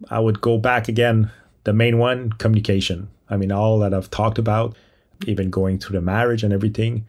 I 0.10 0.20
would 0.20 0.42
go 0.42 0.58
back 0.58 0.88
again. 0.88 1.32
The 1.64 1.74
main 1.74 1.98
one, 1.98 2.32
communication. 2.34 3.10
I 3.30 3.36
mean, 3.36 3.52
all 3.52 3.80
that 3.80 3.94
I've 3.94 4.12
talked 4.12 4.38
about, 4.38 4.78
even 5.26 5.50
going 5.50 5.80
through 5.80 5.98
the 5.98 6.06
marriage 6.06 6.44
and 6.44 6.54
everything. 6.54 7.06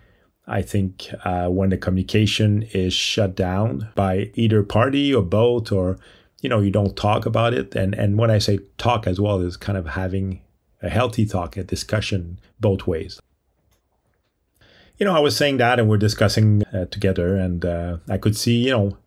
I 0.49 0.63
think 0.63 1.11
uh, 1.25 1.49
when 1.49 1.69
the 1.69 1.77
communication 1.77 2.63
is 2.73 2.95
shut 2.95 3.37
down 3.37 3.91
by 3.95 4.31
either 4.35 4.63
party 4.63 5.15
or 5.15 5.23
both, 5.23 5.71
or 5.71 5.99
you 6.41 6.49
know, 6.49 6.61
you 6.61 6.71
don't 6.71 6.97
talk 6.97 7.27
about 7.27 7.53
it. 7.53 7.75
And 7.75 7.95
and 7.95 8.17
when 8.17 8.31
I 8.31 8.39
say 8.39 8.61
talk 8.79 9.07
as 9.07 9.21
well, 9.21 9.41
is 9.41 9.59
kind 9.59 9.77
of 9.77 9.87
having 9.87 10.41
a 10.83 10.89
healthy 10.89 11.27
talk, 11.27 11.57
a 11.57 11.65
discussion 11.65 12.39
both 12.61 12.87
ways. 12.87 13.21
You 14.99 15.07
know, 15.07 15.15
I 15.15 15.21
was 15.21 15.37
saying 15.37 15.59
that, 15.59 15.79
and 15.79 15.89
we're 15.89 15.97
discussing 15.97 16.65
uh, 16.73 16.87
together, 16.87 17.37
and 17.37 17.65
uh, 17.65 17.99
I 18.09 18.19
could 18.19 18.37
see, 18.37 18.67
you 18.67 18.71
know, 18.71 18.99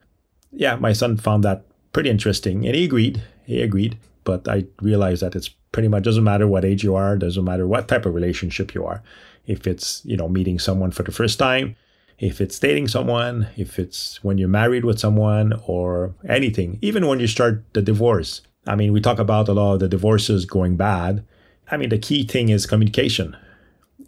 yeah, 0.51 0.75
my 0.75 0.93
son 0.93 1.17
found 1.17 1.43
that 1.43 1.65
pretty 1.91 2.09
interesting, 2.09 2.65
and 2.65 2.75
he 2.75 2.85
agreed 2.85 3.21
he 3.51 3.61
agreed. 3.61 3.97
But 4.23 4.47
I 4.47 4.65
realized 4.81 5.21
that 5.23 5.35
it's 5.35 5.49
pretty 5.71 5.87
much 5.87 6.03
doesn't 6.03 6.23
matter 6.23 6.47
what 6.47 6.65
age 6.65 6.83
you 6.83 6.95
are, 6.95 7.17
doesn't 7.17 7.43
matter 7.43 7.67
what 7.67 7.87
type 7.87 8.05
of 8.05 8.13
relationship 8.13 8.73
you 8.73 8.85
are. 8.85 9.01
If 9.47 9.65
it's, 9.65 10.05
you 10.05 10.15
know, 10.15 10.29
meeting 10.29 10.59
someone 10.59 10.91
for 10.91 11.03
the 11.03 11.11
first 11.11 11.39
time, 11.39 11.75
if 12.19 12.39
it's 12.39 12.59
dating 12.59 12.87
someone, 12.87 13.47
if 13.57 13.79
it's 13.79 14.23
when 14.23 14.37
you're 14.37 14.47
married 14.47 14.85
with 14.85 14.99
someone 14.99 15.59
or 15.65 16.13
anything, 16.29 16.77
even 16.81 17.07
when 17.07 17.19
you 17.19 17.27
start 17.27 17.63
the 17.73 17.81
divorce. 17.81 18.41
I 18.67 18.75
mean, 18.75 18.93
we 18.93 19.01
talk 19.01 19.17
about 19.17 19.49
a 19.49 19.53
lot 19.53 19.73
of 19.73 19.79
the 19.79 19.89
divorces 19.89 20.45
going 20.45 20.77
bad. 20.77 21.25
I 21.71 21.77
mean, 21.77 21.89
the 21.89 21.97
key 21.97 22.25
thing 22.25 22.49
is 22.49 22.65
communication. 22.65 23.35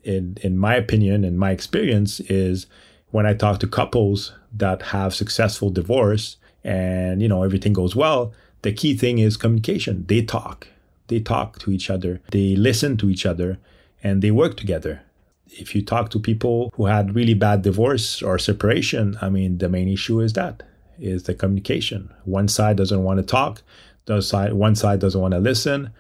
In 0.04 0.38
in 0.42 0.58
my 0.58 0.76
opinion, 0.76 1.24
in 1.24 1.38
my 1.38 1.52
experience, 1.52 2.20
is 2.22 2.68
when 3.12 3.26
I 3.26 3.34
talk 3.34 3.60
to 3.62 3.68
couples 3.68 4.34
that 4.54 4.82
have 4.82 5.16
successful 5.16 5.70
divorce 5.70 6.38
and 6.64 7.22
you 7.22 7.28
know 7.28 7.44
everything 7.44 7.74
goes 7.74 7.96
well, 7.96 8.34
the 8.64 8.74
key 8.74 8.96
thing 8.96 9.20
is 9.20 9.38
communication. 9.38 10.06
They 10.08 10.22
talk. 10.22 10.68
They 11.08 11.20
talk 11.20 11.60
to 11.60 11.72
each 11.72 11.90
other. 11.90 12.22
They 12.32 12.56
listen 12.56 12.98
to 12.98 13.10
each 13.10 13.26
other 13.26 13.60
and 14.04 14.22
they 14.22 14.32
work 14.32 14.58
together. 14.58 15.02
If 15.48 15.76
you 15.76 15.84
talk 15.84 16.10
to 16.12 16.20
people 16.20 16.72
who 16.76 16.88
had 16.88 17.16
really 17.16 17.36
bad 17.36 17.62
divorce 17.62 18.22
or 18.22 18.40
separation, 18.40 19.18
I 19.22 19.30
mean, 19.30 19.60
the 19.60 19.70
main 19.70 19.88
issue 19.88 20.20
is 20.20 20.34
that 20.34 20.64
is 21.00 21.24
the 21.24 21.34
communication. 21.34 22.12
One 22.26 22.48
side 22.48 22.78
doesn't 22.78 23.04
want 23.04 23.18
to 23.20 23.26
talk, 23.26 23.62
the 24.06 24.22
side 24.22 24.54
one 24.54 24.76
side 24.76 25.00
doesn't 25.00 25.20
want 25.20 25.34
to 25.34 25.40
listen. 25.40 25.92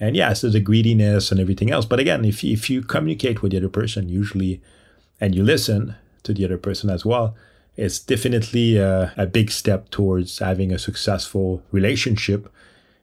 And 0.00 0.16
yes, 0.16 0.40
there's 0.40 0.54
a 0.54 0.60
greediness 0.60 1.30
and 1.30 1.40
everything 1.40 1.70
else. 1.70 1.84
But 1.84 2.00
again, 2.00 2.24
if 2.24 2.44
if 2.44 2.70
you 2.70 2.82
communicate 2.82 3.42
with 3.42 3.52
the 3.52 3.58
other 3.58 3.68
person 3.68 4.08
usually 4.08 4.60
and 5.20 5.34
you 5.34 5.42
listen 5.42 5.96
to 6.22 6.32
the 6.32 6.44
other 6.44 6.58
person 6.58 6.90
as 6.90 7.04
well, 7.04 7.34
it's 7.76 7.98
definitely 7.98 8.76
a, 8.76 9.12
a 9.16 9.26
big 9.26 9.50
step 9.50 9.90
towards 9.90 10.38
having 10.38 10.72
a 10.72 10.78
successful 10.78 11.62
relationship. 11.70 12.52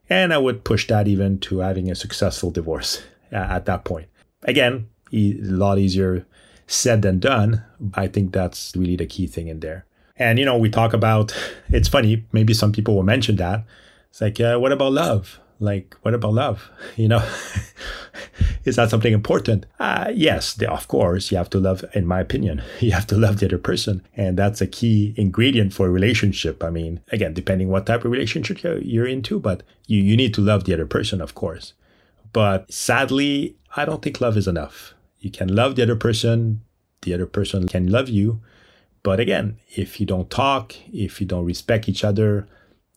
And 0.10 0.34
I 0.34 0.38
would 0.38 0.64
push 0.64 0.88
that 0.88 1.08
even 1.08 1.40
to 1.40 1.60
having 1.60 1.90
a 1.90 1.96
successful 1.96 2.52
divorce 2.52 3.02
at 3.32 3.66
that 3.66 3.86
point. 3.86 4.08
Again, 4.44 4.88
a 5.12 5.34
lot 5.42 5.80
easier 5.80 6.26
said 6.68 7.02
than 7.02 7.20
done. 7.20 7.64
I 7.94 8.08
think 8.08 8.34
that's 8.34 8.76
really 8.76 8.96
the 8.96 9.06
key 9.06 9.28
thing 9.28 9.48
in 9.48 9.60
there. 9.62 9.86
And, 10.18 10.40
you 10.40 10.46
know, 10.46 10.58
we 10.58 10.70
talk 10.70 10.94
about, 10.94 11.36
it's 11.70 11.88
funny, 11.88 12.26
maybe 12.32 12.54
some 12.54 12.72
people 12.72 12.96
will 12.96 13.04
mention 13.04 13.36
that. 13.38 13.66
It's 14.10 14.22
like, 14.22 14.40
uh, 14.40 14.58
what 14.58 14.72
about 14.72 14.94
love? 14.94 15.40
Like 15.60 15.96
what 16.02 16.14
about 16.14 16.34
love? 16.34 16.70
You 16.96 17.08
know 17.10 17.24
is 18.66 18.76
that 18.78 18.90
something 18.90 19.14
important? 19.14 19.66
Uh, 19.80 20.12
yes 20.14 20.62
of 20.62 20.88
course 20.88 21.32
you 21.32 21.38
have 21.38 21.50
to 21.52 21.60
love 21.60 21.84
in 21.94 22.06
my 22.06 22.20
opinion 22.20 22.64
you 22.80 22.92
have 22.92 23.08
to 23.08 23.18
love 23.18 23.40
the 23.40 23.48
other 23.48 23.58
person. 23.58 24.02
And 24.16 24.38
that's 24.38 24.62
a 24.62 24.68
key 24.68 25.14
ingredient 25.18 25.74
for 25.74 25.88
a 25.88 25.92
relationship. 25.92 26.64
I 26.64 26.70
mean 26.70 27.02
again 27.12 27.34
depending 27.34 27.70
what 27.70 27.86
type 27.86 28.06
of 28.06 28.12
relationship 28.12 28.62
you're 28.64 29.08
into 29.08 29.40
but 29.40 29.64
you, 29.88 30.02
you 30.02 30.18
need 30.18 30.34
to 30.36 30.42
love 30.42 30.64
the 30.64 30.74
other 30.74 30.86
person 30.86 31.22
of 31.22 31.36
course. 31.36 31.74
But 32.34 32.72
sadly 32.72 33.56
i 33.76 33.86
don't 33.86 34.02
think 34.02 34.22
love 34.22 34.38
is 34.38 34.48
enough. 34.48 34.94
You 35.20 35.32
can 35.32 35.54
love 35.54 35.76
the 35.76 35.84
other 35.84 35.96
person 35.96 36.62
the 37.02 37.14
other 37.14 37.28
person 37.28 37.68
can 37.68 37.88
love 37.88 38.10
you. 38.10 38.42
But 39.04 39.20
again 39.20 39.58
if 39.76 40.00
you 40.00 40.06
don't 40.06 40.30
talk 40.30 40.76
if 40.92 41.20
you 41.20 41.28
don't 41.28 41.46
respect 41.46 41.88
each 41.90 42.04
other 42.04 42.48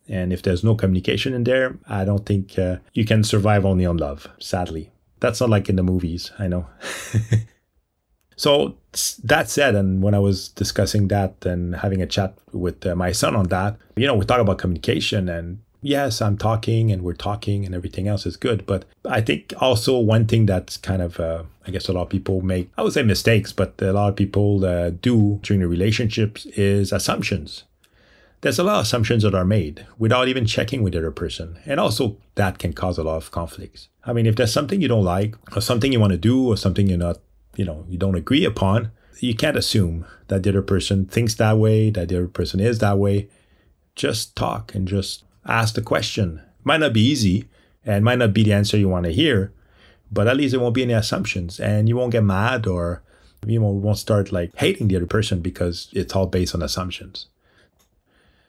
and 0.08 0.32
if 0.32 0.42
there's 0.42 0.64
no 0.64 0.74
communication 0.74 1.34
in 1.34 1.44
there, 1.44 1.76
I 1.88 2.04
don't 2.04 2.24
think 2.24 2.58
uh, 2.58 2.78
you 2.94 3.04
can 3.04 3.22
survive 3.22 3.64
only 3.64 3.84
on 3.84 3.98
love, 3.98 4.26
sadly. 4.38 4.90
That's 5.20 5.40
not 5.40 5.50
like 5.50 5.68
in 5.68 5.76
the 5.76 5.82
movies, 5.82 6.32
I 6.38 6.48
know. 6.48 6.66
so, 8.36 8.76
that 9.24 9.50
said, 9.50 9.74
and 9.74 10.02
when 10.02 10.14
I 10.14 10.18
was 10.18 10.48
discussing 10.48 11.08
that 11.08 11.44
and 11.44 11.76
having 11.76 12.00
a 12.00 12.06
chat 12.06 12.38
with 12.52 12.86
uh, 12.86 12.94
my 12.94 13.12
son 13.12 13.36
on 13.36 13.48
that, 13.48 13.76
you 13.96 14.06
know, 14.06 14.14
we 14.14 14.24
talk 14.24 14.40
about 14.40 14.58
communication 14.58 15.28
and 15.28 15.60
yes, 15.82 16.22
I'm 16.22 16.38
talking 16.38 16.90
and 16.90 17.02
we're 17.02 17.14
talking 17.14 17.66
and 17.66 17.74
everything 17.74 18.08
else 18.08 18.24
is 18.24 18.36
good. 18.36 18.64
But 18.64 18.86
I 19.04 19.20
think 19.20 19.52
also 19.60 19.98
one 19.98 20.26
thing 20.26 20.46
that's 20.46 20.76
kind 20.76 21.02
of, 21.02 21.20
uh, 21.20 21.42
I 21.66 21.70
guess 21.70 21.88
a 21.88 21.92
lot 21.92 22.02
of 22.02 22.08
people 22.08 22.40
make, 22.40 22.70
I 22.78 22.82
would 22.82 22.92
say 22.92 23.02
mistakes, 23.02 23.52
but 23.52 23.74
a 23.82 23.92
lot 23.92 24.08
of 24.08 24.16
people 24.16 24.64
uh, 24.64 24.90
do 24.90 25.40
during 25.42 25.60
the 25.60 25.68
relationships 25.68 26.46
is 26.46 26.92
assumptions 26.92 27.64
there's 28.40 28.58
a 28.58 28.64
lot 28.64 28.76
of 28.76 28.82
assumptions 28.82 29.24
that 29.24 29.34
are 29.34 29.44
made 29.44 29.86
without 29.98 30.28
even 30.28 30.46
checking 30.46 30.82
with 30.82 30.92
the 30.92 31.00
other 31.00 31.10
person. 31.10 31.58
And 31.66 31.80
also, 31.80 32.18
that 32.36 32.58
can 32.58 32.72
cause 32.72 32.98
a 32.98 33.02
lot 33.02 33.16
of 33.16 33.30
conflicts. 33.30 33.88
I 34.04 34.12
mean, 34.12 34.26
if 34.26 34.36
there's 34.36 34.52
something 34.52 34.80
you 34.80 34.88
don't 34.88 35.04
like, 35.04 35.34
or 35.56 35.60
something 35.60 35.92
you 35.92 36.00
want 36.00 36.12
to 36.12 36.18
do, 36.18 36.48
or 36.48 36.56
something 36.56 36.86
you're 36.86 36.98
not, 36.98 37.18
you 37.56 37.64
know, 37.64 37.84
you 37.88 37.98
don't 37.98 38.14
agree 38.14 38.44
upon, 38.44 38.92
you 39.18 39.34
can't 39.34 39.56
assume 39.56 40.06
that 40.28 40.44
the 40.44 40.50
other 40.50 40.62
person 40.62 41.06
thinks 41.06 41.34
that 41.34 41.58
way, 41.58 41.90
that 41.90 42.08
the 42.08 42.16
other 42.16 42.28
person 42.28 42.60
is 42.60 42.78
that 42.78 42.98
way. 42.98 43.28
Just 43.96 44.36
talk 44.36 44.74
and 44.74 44.86
just 44.86 45.24
ask 45.44 45.74
the 45.74 45.82
question. 45.82 46.40
Might 46.62 46.80
not 46.80 46.92
be 46.92 47.00
easy 47.00 47.48
and 47.84 48.04
might 48.04 48.18
not 48.18 48.32
be 48.32 48.44
the 48.44 48.52
answer 48.52 48.76
you 48.76 48.88
want 48.88 49.06
to 49.06 49.12
hear, 49.12 49.52
but 50.12 50.28
at 50.28 50.36
least 50.36 50.52
there 50.52 50.60
won't 50.60 50.74
be 50.74 50.84
any 50.84 50.92
assumptions 50.92 51.58
and 51.58 51.88
you 51.88 51.96
won't 51.96 52.12
get 52.12 52.22
mad 52.22 52.66
or 52.68 53.02
you 53.44 53.60
won't 53.60 53.98
start 53.98 54.30
like 54.30 54.54
hating 54.56 54.88
the 54.88 54.96
other 54.96 55.06
person 55.06 55.40
because 55.40 55.88
it's 55.92 56.14
all 56.14 56.26
based 56.26 56.54
on 56.54 56.62
assumptions 56.62 57.26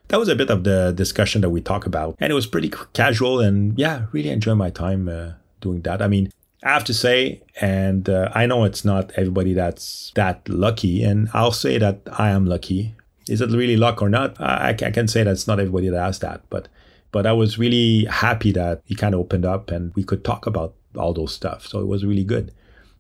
that 0.10 0.20
was 0.20 0.28
a 0.28 0.36
bit 0.36 0.50
of 0.50 0.64
the 0.64 0.92
discussion 0.92 1.42
that 1.42 1.50
we 1.50 1.62
talk 1.62 1.86
about. 1.86 2.16
And 2.20 2.32
it 2.32 2.36
was 2.36 2.46
pretty 2.46 2.72
casual 2.94 3.40
and 3.40 3.78
yeah, 3.78 4.06
really 4.12 4.30
enjoy 4.30 4.56
my 4.56 4.70
time 4.70 5.08
uh, 5.08 5.34
doing 5.62 5.82
that. 5.82 6.02
I 6.02 6.08
mean, 6.08 6.32
I 6.64 6.74
have 6.74 6.84
to 6.86 6.94
say, 6.94 7.42
and 7.62 8.10
uh, 8.10 8.30
I 8.36 8.46
know 8.46 8.66
it's 8.66 8.84
not 8.84 9.12
everybody 9.16 9.54
that's 9.54 10.12
that 10.16 10.48
lucky, 10.50 11.04
and 11.04 11.30
I'll 11.34 11.54
say 11.54 11.78
that 11.78 12.02
I 12.12 12.32
am 12.32 12.46
lucky. 12.46 12.96
Is 13.30 13.40
it 13.40 13.50
really 13.52 13.78
luck 13.78 14.02
or 14.02 14.10
not? 14.10 14.40
I, 14.42 14.72
I 14.72 14.74
can 14.74 15.08
say 15.08 15.24
that 15.24 15.32
it's 15.32 15.48
not 15.48 15.60
everybody 15.60 15.88
that 15.88 16.02
has 16.02 16.20
that, 16.20 16.42
but 16.50 16.68
but 17.12 17.26
I 17.26 17.32
was 17.32 17.58
really 17.58 18.06
happy 18.06 18.52
that 18.52 18.82
he 18.86 18.96
kind 18.96 19.14
of 19.14 19.22
opened 19.22 19.46
up 19.46 19.72
and 19.72 19.94
we 19.96 20.04
could 20.04 20.24
talk 20.24 20.46
about 20.46 20.76
all 20.96 21.14
those 21.14 21.34
stuff. 21.34 21.66
So 21.66 21.80
it 21.80 21.88
was 21.88 22.06
really 22.06 22.24
good. 22.24 22.54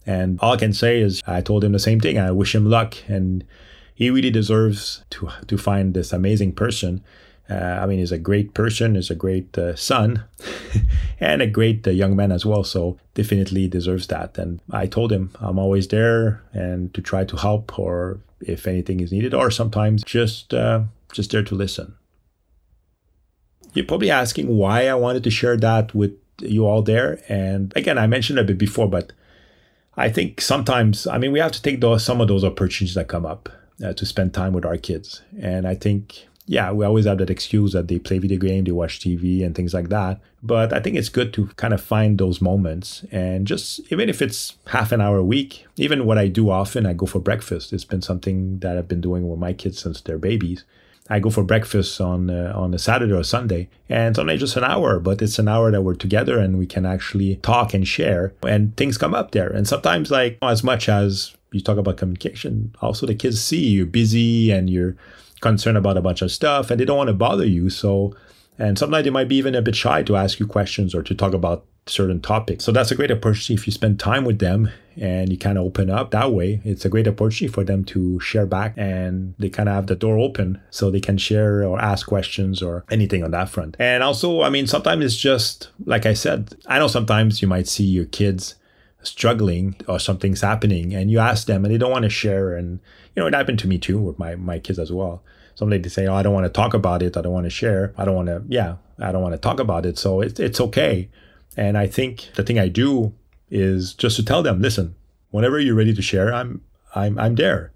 And 0.06 0.40
all 0.42 0.54
I 0.54 0.58
can 0.58 0.74
say 0.74 1.00
is 1.00 1.22
I 1.28 1.42
told 1.42 1.64
him 1.64 1.74
the 1.74 1.80
same 1.80 2.00
thing. 2.00 2.18
I 2.18 2.32
wish 2.32 2.56
him 2.56 2.66
luck 2.66 2.96
and 3.08 3.46
he 4.00 4.10
really 4.10 4.32
deserves 4.32 5.04
to 5.10 5.30
to 5.48 5.58
find 5.58 5.94
this 5.94 6.14
amazing 6.14 6.54
person. 6.54 7.04
Uh, 7.50 7.80
I 7.82 7.86
mean, 7.86 8.00
he's 8.00 8.14
a 8.14 8.18
great 8.18 8.54
person, 8.54 8.96
he's 8.96 9.10
a 9.10 9.16
great 9.16 9.58
uh, 9.58 9.76
son, 9.76 10.24
and 11.20 11.42
a 11.42 11.48
great 11.48 11.86
uh, 11.86 11.92
young 11.92 12.16
man 12.16 12.32
as 12.32 12.46
well. 12.46 12.64
So 12.64 12.98
definitely 13.16 13.68
deserves 13.68 14.08
that. 14.08 14.38
And 14.38 14.62
I 14.72 14.86
told 14.88 15.12
him 15.12 15.32
I'm 15.42 15.60
always 15.60 15.88
there 15.88 16.42
and 16.54 16.94
to 16.94 17.02
try 17.02 17.26
to 17.26 17.36
help, 17.36 17.78
or 17.78 18.20
if 18.40 18.68
anything 18.68 19.02
is 19.02 19.12
needed, 19.12 19.34
or 19.34 19.52
sometimes 19.52 20.04
just 20.04 20.54
uh, 20.54 20.84
just 21.12 21.32
there 21.32 21.44
to 21.44 21.56
listen. 21.56 21.96
You're 23.74 23.86
probably 23.86 24.12
asking 24.12 24.48
why 24.48 24.88
I 24.88 24.96
wanted 24.96 25.24
to 25.26 25.30
share 25.30 25.58
that 25.58 25.94
with 25.94 26.14
you 26.40 26.66
all 26.66 26.84
there. 26.84 27.20
And 27.28 27.74
again, 27.76 27.98
I 27.98 28.08
mentioned 28.08 28.40
a 28.40 28.46
bit 28.46 28.58
before, 28.58 28.88
but 28.88 29.12
I 29.98 30.08
think 30.10 30.40
sometimes, 30.40 31.06
I 31.06 31.18
mean, 31.18 31.34
we 31.34 31.40
have 31.40 31.52
to 31.52 31.62
take 31.62 31.82
those, 31.82 32.06
some 32.06 32.22
of 32.22 32.30
those 32.30 32.46
opportunities 32.46 32.96
that 32.96 33.10
come 33.10 33.26
up 33.26 33.50
uh, 33.84 33.94
to 33.94 34.06
spend 34.06 34.34
time 34.34 34.54
with 34.54 34.66
our 34.66 34.78
kids. 34.78 35.22
And 35.40 35.68
I 35.68 35.76
think, 35.76 36.28
yeah, 36.46 36.72
we 36.72 36.86
always 36.86 37.06
have 37.06 37.20
that 37.20 37.30
excuse 37.30 37.74
that 37.74 37.88
they 37.88 38.00
play 38.00 38.18
video 38.18 38.40
game, 38.40 38.64
they 38.64 38.72
watch 38.72 39.00
TV 39.00 39.46
and 39.46 39.56
things 39.56 39.74
like 39.74 39.90
that. 39.90 40.20
But 40.42 40.74
I 40.74 40.80
think 40.80 40.96
it's 40.96 41.10
good 41.10 41.34
to 41.34 41.48
kind 41.58 41.74
of 41.74 41.82
find 41.82 42.18
those 42.18 42.42
moments 42.42 43.06
and 43.12 43.46
just, 43.46 43.82
even 43.92 44.10
if 44.10 44.22
it's 44.22 44.58
half 44.68 44.92
an 44.92 45.02
hour 45.02 45.18
a 45.18 45.24
week, 45.24 45.66
even 45.78 46.06
what 46.06 46.18
I 46.18 46.28
do 46.28 46.50
often, 46.50 46.86
I 46.86 46.94
go 46.94 47.06
for 47.06 47.20
breakfast. 47.20 47.74
It's 47.74 47.86
been 47.86 48.02
something 48.02 48.60
that 48.60 48.78
I've 48.78 48.88
been 48.88 49.02
doing 49.02 49.30
with 49.30 49.40
my 49.40 49.54
kids 49.54 49.80
since 49.80 50.02
they're 50.02 50.18
babies. 50.18 50.64
I 51.10 51.20
go 51.20 51.30
for 51.32 51.44
breakfast 51.44 52.00
on 52.00 52.30
uh, 52.30 52.54
on 52.56 52.74
a 52.74 52.78
Saturday 52.78 53.14
or 53.14 53.24
Sunday, 53.24 53.68
and 53.90 54.16
sometimes 54.16 54.42
just 54.42 54.58
an 54.58 54.64
hour, 54.64 55.00
but 55.00 55.22
it's 55.22 55.40
an 55.40 55.48
hour 55.48 55.72
that 55.72 55.82
we're 55.82 55.96
together 55.96 56.38
and 56.38 56.60
we 56.60 56.68
can 56.68 56.86
actually 56.86 57.38
talk 57.38 57.74
and 57.74 57.88
share, 57.88 58.34
and 58.44 58.78
things 58.78 58.98
come 58.98 59.16
up 59.16 59.32
there. 59.32 59.50
And 59.50 59.68
sometimes, 59.68 60.12
like 60.12 60.38
as 60.44 60.64
much 60.64 60.88
as 60.88 61.36
you 61.52 61.62
talk 61.62 61.78
about 61.78 61.98
communication, 61.98 62.76
also 62.82 63.06
the 63.06 63.16
kids 63.16 63.42
see 63.42 63.70
you're 63.70 63.86
busy 63.86 64.52
and 64.52 64.70
you're 64.70 64.96
concerned 65.42 65.78
about 65.78 65.98
a 65.98 66.02
bunch 66.02 66.22
of 66.22 66.32
stuff, 66.32 66.70
and 66.70 66.80
they 66.80 66.86
don't 66.86 66.98
want 66.98 67.08
to 67.08 67.14
bother 67.14 67.46
you. 67.46 67.70
So, 67.70 68.16
and 68.58 68.78
sometimes 68.78 69.06
they 69.06 69.10
might 69.10 69.30
be 69.30 69.38
even 69.38 69.56
a 69.56 69.62
bit 69.62 69.76
shy 69.76 70.04
to 70.04 70.16
ask 70.16 70.40
you 70.40 70.48
questions 70.48 70.94
or 70.94 71.02
to 71.04 71.16
talk 71.16 71.34
about 71.34 71.66
certain 71.90 72.22
topics. 72.22 72.64
So 72.64 72.72
that's 72.72 72.92
a 72.92 72.96
great 72.96 73.12
opportunity 73.12 73.54
if 73.56 73.68
you 73.68 73.74
spend 73.74 74.00
time 74.00 74.24
with 74.26 74.40
them 74.40 74.70
and 74.96 75.32
you 75.32 75.38
kind 75.38 75.58
of 75.58 75.66
open 75.66 75.90
up 75.90 76.12
that 76.12 76.32
way. 76.32 76.62
It's 76.64 76.86
a 76.86 76.90
great 76.90 77.08
opportunity 77.08 77.48
for 77.48 77.64
them 77.64 77.84
to 77.86 78.20
share 78.20 78.46
back 78.46 78.74
and 78.78 79.34
they 79.40 79.50
kind 79.50 79.70
of 79.70 79.76
have 79.76 79.88
the 79.88 79.96
door 79.96 80.18
open 80.18 80.62
so 80.70 80.92
they 80.92 81.00
can 81.00 81.18
share 81.18 81.64
or 81.64 81.80
ask 81.80 82.08
questions 82.08 82.62
or 82.62 82.86
anything 82.92 83.24
on 83.24 83.32
that 83.32 83.50
front. 83.50 83.76
And 83.80 84.04
also, 84.04 84.42
I 84.42 84.50
mean, 84.50 84.68
sometimes 84.68 85.04
it's 85.04 85.18
just 85.18 85.70
like 85.86 86.06
I 86.06 86.14
said, 86.14 86.56
I 86.68 86.80
know 86.80 86.88
sometimes 86.88 87.42
you 87.42 87.48
might 87.48 87.68
see 87.68 87.86
your 87.86 88.06
kids 88.06 88.56
struggling 89.02 89.76
or 89.88 90.00
something's 90.00 90.42
happening 90.42 90.94
and 90.94 91.10
you 91.10 91.20
ask 91.20 91.48
them 91.48 91.64
and 91.64 91.74
they 91.74 91.78
don't 91.78 91.92
want 91.92 92.04
to 92.04 92.10
share 92.10 92.54
and 92.54 92.80
you 93.16 93.22
know 93.22 93.28
it 93.28 93.34
happened 93.34 93.58
to 93.58 93.68
me 93.68 93.78
too 93.78 94.00
with 94.00 94.20
my 94.20 94.36
my 94.36 94.60
kids 94.60 94.78
as 94.78 94.92
well 94.92 95.24
somebody 95.56 95.82
to 95.82 95.90
say 95.90 96.06
oh 96.06 96.16
i 96.16 96.22
don't 96.22 96.34
want 96.34 96.46
to 96.46 96.50
talk 96.50 96.74
about 96.74 97.02
it 97.02 97.16
i 97.16 97.22
don't 97.22 97.32
want 97.32 97.46
to 97.46 97.50
share 97.50 97.94
i 97.98 98.04
don't 98.04 98.16
want 98.16 98.28
to 98.28 98.44
yeah 98.50 98.76
i 99.00 99.12
don't 99.12 99.22
want 99.22 99.34
to 99.34 99.40
talk 99.40 99.60
about 99.60 99.86
it 99.86 99.98
so 99.98 100.20
it's 100.20 100.40
it's 100.40 100.60
okay 100.60 101.10
and 101.60 101.78
I 101.78 101.88
think 101.88 102.30
the 102.36 102.44
thing 102.44 102.58
I 102.58 102.70
do 102.70 103.14
is 103.50 103.94
just 103.94 104.16
to 104.18 104.24
tell 104.24 104.44
them, 104.44 104.62
listen, 104.62 104.96
whenever 105.32 105.60
you're 105.60 105.76
ready 105.76 105.94
to 105.94 106.02
share, 106.02 106.34
I'm 106.34 106.62
I'm 106.96 107.20
I'm 107.20 107.36
there. 107.36 107.74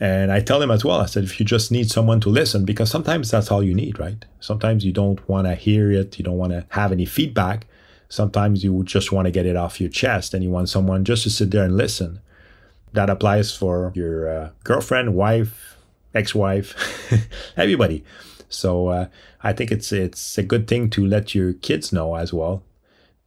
And 0.00 0.32
I 0.32 0.40
tell 0.40 0.58
them 0.58 0.72
as 0.72 0.84
well, 0.84 1.00
I 1.00 1.06
said, 1.06 1.24
if 1.24 1.38
you 1.38 1.46
just 1.46 1.70
need 1.70 1.88
someone 1.88 2.20
to 2.20 2.28
listen, 2.28 2.64
because 2.64 2.90
sometimes 2.90 3.30
that's 3.30 3.50
all 3.50 3.62
you 3.62 3.74
need, 3.74 3.98
right? 3.98 4.22
Sometimes 4.40 4.84
you 4.84 4.92
don't 4.92 5.26
want 5.28 5.46
to 5.46 5.54
hear 5.54 5.90
it, 5.90 6.18
you 6.18 6.24
don't 6.24 6.36
want 6.36 6.52
to 6.52 6.66
have 6.70 6.90
any 6.92 7.06
feedback. 7.06 7.66
Sometimes 8.08 8.62
you 8.62 8.82
just 8.84 9.12
want 9.12 9.26
to 9.26 9.32
get 9.32 9.46
it 9.46 9.56
off 9.56 9.80
your 9.80 9.90
chest 9.90 10.34
and 10.34 10.42
you 10.44 10.50
want 10.50 10.68
someone 10.68 11.04
just 11.04 11.22
to 11.24 11.30
sit 11.30 11.50
there 11.50 11.64
and 11.64 11.76
listen. 11.76 12.20
That 12.92 13.10
applies 13.10 13.56
for 13.56 13.92
your 13.94 14.28
uh, 14.28 14.50
girlfriend, 14.62 15.14
wife, 15.14 15.76
ex 16.14 16.34
wife, 16.34 16.74
everybody. 17.56 18.04
So 18.48 18.88
uh, 18.88 19.06
I 19.42 19.52
think 19.52 19.72
it's 19.72 19.90
it's 19.90 20.38
a 20.38 20.42
good 20.42 20.68
thing 20.68 20.90
to 20.90 21.04
let 21.04 21.34
your 21.34 21.54
kids 21.54 21.92
know 21.92 22.14
as 22.14 22.32
well 22.32 22.62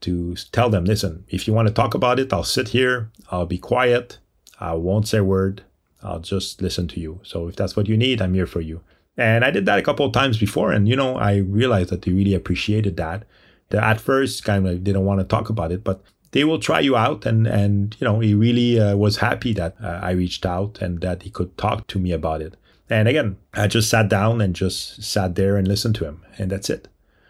to 0.01 0.35
tell 0.51 0.69
them, 0.69 0.85
listen, 0.85 1.25
if 1.29 1.47
you 1.47 1.53
want 1.53 1.67
to 1.67 1.73
talk 1.73 1.93
about 1.93 2.19
it, 2.19 2.31
I'll 2.31 2.43
sit 2.43 2.69
here, 2.69 3.09
I'll 3.31 3.45
be 3.45 3.57
quiet, 3.57 4.19
I 4.59 4.73
won't 4.73 5.07
say 5.07 5.19
a 5.19 5.23
word, 5.23 5.63
I'll 6.03 6.19
just 6.19 6.61
listen 6.61 6.87
to 6.89 6.99
you. 6.99 7.19
So 7.23 7.47
if 7.47 7.55
that's 7.55 7.75
what 7.75 7.87
you 7.87 7.97
need, 7.97 8.21
I'm 8.21 8.33
here 8.33 8.47
for 8.47 8.61
you. 8.61 8.81
And 9.17 9.43
I 9.43 9.49
did 9.49 9.65
that 9.65 9.79
a 9.79 9.81
couple 9.81 10.05
of 10.05 10.13
times 10.13 10.37
before, 10.37 10.71
and 10.71 10.87
you 10.87 10.95
know, 10.95 11.17
I 11.17 11.37
realized 11.37 11.89
that 11.89 12.03
they 12.03 12.11
really 12.11 12.35
appreciated 12.35 12.97
that. 12.97 13.23
They 13.69 13.77
at 13.77 14.01
first 14.01 14.43
kind 14.43 14.67
of 14.67 14.83
didn't 14.83 15.05
want 15.05 15.19
to 15.19 15.25
talk 15.25 15.49
about 15.49 15.71
it, 15.71 15.83
but 15.83 16.01
they 16.31 16.43
will 16.43 16.59
try 16.59 16.79
you 16.79 16.95
out, 16.95 17.25
and 17.25 17.47
and 17.47 17.95
you 17.99 18.05
know, 18.05 18.19
he 18.19 18.33
really 18.33 18.79
uh, 18.79 18.95
was 18.95 19.17
happy 19.17 19.53
that 19.53 19.75
uh, 19.81 19.99
I 20.01 20.11
reached 20.11 20.45
out 20.45 20.81
and 20.81 21.01
that 21.01 21.23
he 21.23 21.29
could 21.29 21.57
talk 21.57 21.87
to 21.87 21.99
me 21.99 22.11
about 22.11 22.41
it. 22.41 22.55
And 22.89 23.07
again, 23.07 23.37
I 23.53 23.67
just 23.67 23.89
sat 23.89 24.09
down 24.09 24.39
and 24.39 24.55
just 24.55 25.03
sat 25.03 25.35
there 25.35 25.57
and 25.57 25.67
listened 25.67 25.95
to 25.95 26.05
him, 26.05 26.23
and 26.37 26.51
that's 26.51 26.69
it. 26.69 26.87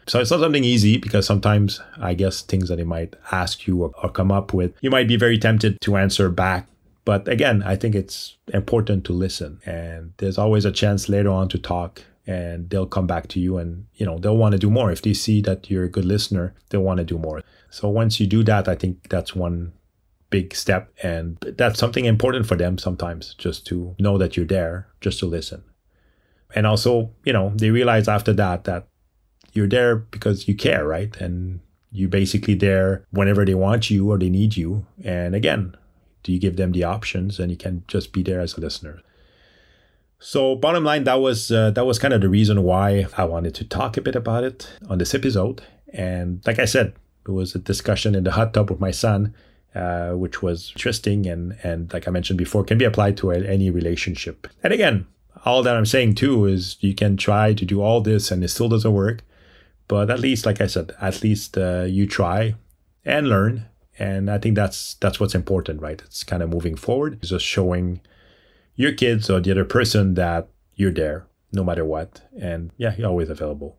So 0.08 0.22
it's 0.22 0.32
not 0.32 0.40
something 0.40 0.64
easy 0.64 0.98
because 0.98 1.26
sometimes 1.26 1.82
I 1.98 2.14
guess 2.14 2.42
things 2.42 2.70
that 2.70 2.80
he 2.80 2.86
might 2.86 3.16
ask 3.32 3.68
you 3.68 3.84
or, 3.84 3.92
or 4.02 4.10
come 4.10 4.32
up 4.32 4.54
with, 4.54 4.74
you 4.82 4.90
might 4.90 5.08
be 5.08 5.18
very 5.18 5.38
tempted 5.38 5.82
to 5.82 5.98
answer 5.98 6.30
back. 6.30 6.68
But 7.04 7.28
again, 7.28 7.62
I 7.64 7.76
think 7.76 7.94
it's 7.94 8.38
important 8.54 9.04
to 9.06 9.14
listen 9.14 9.60
and 9.66 10.14
there's 10.18 10.38
always 10.38 10.66
a 10.66 10.72
chance 10.72 11.10
later 11.10 11.30
on 11.30 11.50
to 11.50 11.58
talk 11.58 12.04
and 12.28 12.70
they'll 12.70 12.86
come 12.86 13.08
back 13.08 13.28
to 13.30 13.40
you 13.40 13.58
and 13.58 13.86
you 13.96 14.06
know 14.06 14.20
they'll 14.20 14.38
want 14.38 14.52
to 14.52 14.60
do 14.60 14.70
more 14.70 14.92
if 14.92 15.02
they 15.02 15.14
see 15.14 15.42
that 15.42 15.70
you're 15.70 15.86
a 15.86 15.90
good 15.90 16.06
listener 16.06 16.54
they'll 16.70 16.82
want 16.82 16.98
to 16.98 17.04
do 17.04 17.18
more 17.18 17.42
so 17.70 17.88
once 17.88 18.20
you 18.20 18.28
do 18.28 18.44
that 18.44 18.68
i 18.68 18.76
think 18.76 19.10
that's 19.10 19.34
one 19.34 19.72
big 20.30 20.54
step 20.54 20.92
and 21.02 21.38
that's 21.58 21.80
something 21.80 22.04
important 22.04 22.46
for 22.46 22.58
them 22.58 22.78
sometimes 22.78 23.34
just 23.36 23.66
to 23.66 23.96
know 23.98 24.18
that 24.18 24.36
you're 24.36 24.46
there 24.46 24.88
just 25.00 25.20
to 25.20 25.26
listen 25.26 25.64
and 26.54 26.68
also 26.68 27.10
you 27.24 27.32
know 27.32 27.54
they 27.56 27.72
realize 27.72 28.10
after 28.10 28.34
that 28.34 28.66
that 28.66 28.86
you're 29.58 29.68
there 29.68 29.96
because 29.96 30.48
you 30.48 30.56
care, 30.56 30.88
right? 30.88 31.16
And 31.20 31.60
you're 31.92 32.10
basically 32.10 32.54
there 32.54 33.06
whenever 33.10 33.44
they 33.44 33.56
want 33.56 33.90
you 33.90 34.12
or 34.12 34.18
they 34.18 34.30
need 34.30 34.56
you. 34.56 34.86
And 35.04 35.36
again, 35.36 35.76
do 36.24 36.32
you 36.32 36.40
give 36.40 36.58
them 36.58 36.72
the 36.72 36.84
options 36.84 37.40
and 37.40 37.50
you 37.50 37.58
can 37.58 37.84
just 37.88 38.14
be 38.14 38.22
there 38.22 38.40
as 38.40 38.58
a 38.58 38.62
listener. 38.62 39.02
So 40.20 40.56
bottom 40.56 40.84
line, 40.84 41.04
that 41.04 41.20
was 41.22 41.52
uh, 41.52 41.72
that 41.72 41.86
was 41.86 42.00
kind 42.00 42.14
of 42.14 42.22
the 42.22 42.30
reason 42.30 42.64
why 42.64 43.08
I 43.18 43.26
wanted 43.26 43.54
to 43.56 43.64
talk 43.64 43.98
a 43.98 44.02
bit 44.02 44.16
about 44.16 44.44
it 44.44 44.70
on 44.90 44.98
this 44.98 45.14
episode. 45.14 45.62
And 45.94 46.42
like 46.46 46.60
I 46.60 46.66
said, 46.66 46.94
it 47.28 47.32
was 47.32 47.54
a 47.56 47.60
discussion 47.60 48.16
in 48.16 48.24
the 48.24 48.32
hot 48.32 48.54
tub 48.54 48.70
with 48.70 48.80
my 48.80 48.92
son, 48.92 49.34
uh, 49.76 50.12
which 50.12 50.42
was 50.42 50.72
interesting 50.76 51.28
and 51.28 51.58
and 51.64 51.94
like 51.94 52.08
I 52.08 52.12
mentioned 52.12 52.38
before, 52.38 52.64
can 52.64 52.78
be 52.78 52.86
applied 52.86 53.18
to 53.18 53.32
any 53.32 53.70
relationship. 53.70 54.48
And 54.64 54.74
again, 54.74 55.06
all 55.46 55.62
that 55.64 55.78
I'm 55.78 55.86
saying 55.86 56.16
too 56.16 56.46
is 56.46 56.78
you 56.80 56.96
can 56.96 57.16
try 57.16 57.54
to 57.54 57.66
do 57.66 57.82
all 57.82 58.02
this 58.02 58.32
and 58.32 58.44
it 58.44 58.50
still 58.50 58.70
doesn't 58.70 58.94
work. 58.94 59.24
But 59.88 60.10
at 60.10 60.20
least, 60.20 60.46
like 60.46 60.60
I 60.60 60.68
said, 60.68 60.94
at 61.00 61.24
least 61.24 61.58
uh, 61.58 61.86
you 61.88 62.08
try 62.08 62.56
and 63.06 63.30
learn. 63.30 63.68
And 64.00 64.30
I 64.30 64.38
think 64.38 64.56
that's 64.56 64.96
that's 64.96 65.20
what's 65.20 65.36
important, 65.36 65.82
right? 65.82 66.02
It's 66.02 66.24
kind 66.24 66.44
of 66.44 66.50
moving 66.50 66.76
forward. 66.76 67.20
It's 67.22 67.30
just 67.30 67.46
showing 67.46 68.02
your 68.78 68.94
kids 68.94 69.30
or 69.30 69.42
the 69.42 69.52
other 69.52 69.66
person 69.66 70.14
that 70.14 70.48
you're 70.76 70.94
there 70.94 71.28
no 71.52 71.64
matter 71.64 71.84
what. 71.84 72.22
And 72.40 72.72
yeah, 72.78 72.96
you're 72.98 73.10
always 73.10 73.30
available. 73.30 73.78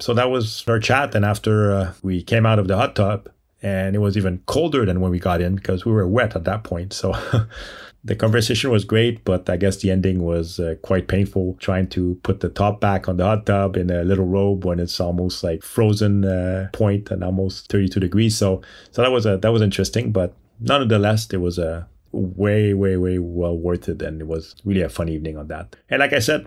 So 0.00 0.14
that 0.14 0.30
was 0.30 0.64
our 0.66 0.80
chat. 0.80 1.14
And 1.14 1.24
after 1.24 1.72
uh, 1.72 1.92
we 2.02 2.22
came 2.22 2.44
out 2.44 2.58
of 2.58 2.66
the 2.66 2.76
hot 2.76 2.96
tub, 2.96 3.28
and 3.62 3.94
it 3.94 4.00
was 4.00 4.16
even 4.16 4.42
colder 4.46 4.84
than 4.84 5.00
when 5.00 5.12
we 5.12 5.20
got 5.20 5.40
in 5.40 5.54
because 5.54 5.84
we 5.84 5.92
were 5.92 6.08
wet 6.08 6.34
at 6.34 6.42
that 6.44 6.64
point. 6.64 6.92
So 6.92 7.14
the 8.04 8.16
conversation 8.16 8.72
was 8.72 8.84
great, 8.84 9.24
but 9.24 9.48
I 9.48 9.56
guess 9.56 9.76
the 9.76 9.92
ending 9.92 10.24
was 10.24 10.58
uh, 10.58 10.74
quite 10.82 11.06
painful. 11.06 11.56
Trying 11.60 11.86
to 11.90 12.18
put 12.24 12.40
the 12.40 12.48
top 12.48 12.80
back 12.80 13.08
on 13.08 13.18
the 13.18 13.24
hot 13.24 13.46
tub 13.46 13.76
in 13.76 13.90
a 13.90 14.02
little 14.02 14.26
robe 14.26 14.64
when 14.64 14.80
it's 14.80 14.98
almost 14.98 15.44
like 15.44 15.62
frozen 15.62 16.24
uh, 16.24 16.70
point 16.72 17.12
and 17.12 17.22
almost 17.22 17.70
32 17.70 18.00
degrees. 18.00 18.36
So, 18.36 18.62
so 18.90 19.02
that 19.02 19.12
was 19.12 19.26
a 19.26 19.36
that 19.36 19.52
was 19.52 19.62
interesting, 19.62 20.10
but 20.10 20.34
nonetheless, 20.58 21.28
it 21.32 21.40
was 21.40 21.58
a 21.58 21.86
way, 22.12 22.74
way, 22.74 22.96
way 22.96 23.18
well 23.18 23.56
worth 23.56 23.88
it, 23.88 24.02
and 24.02 24.20
it 24.20 24.26
was 24.26 24.54
really 24.64 24.82
a 24.82 24.88
fun 24.88 25.08
evening 25.08 25.36
on 25.36 25.48
that. 25.48 25.76
And 25.90 26.00
like 26.00 26.12
I 26.12 26.18
said, 26.18 26.46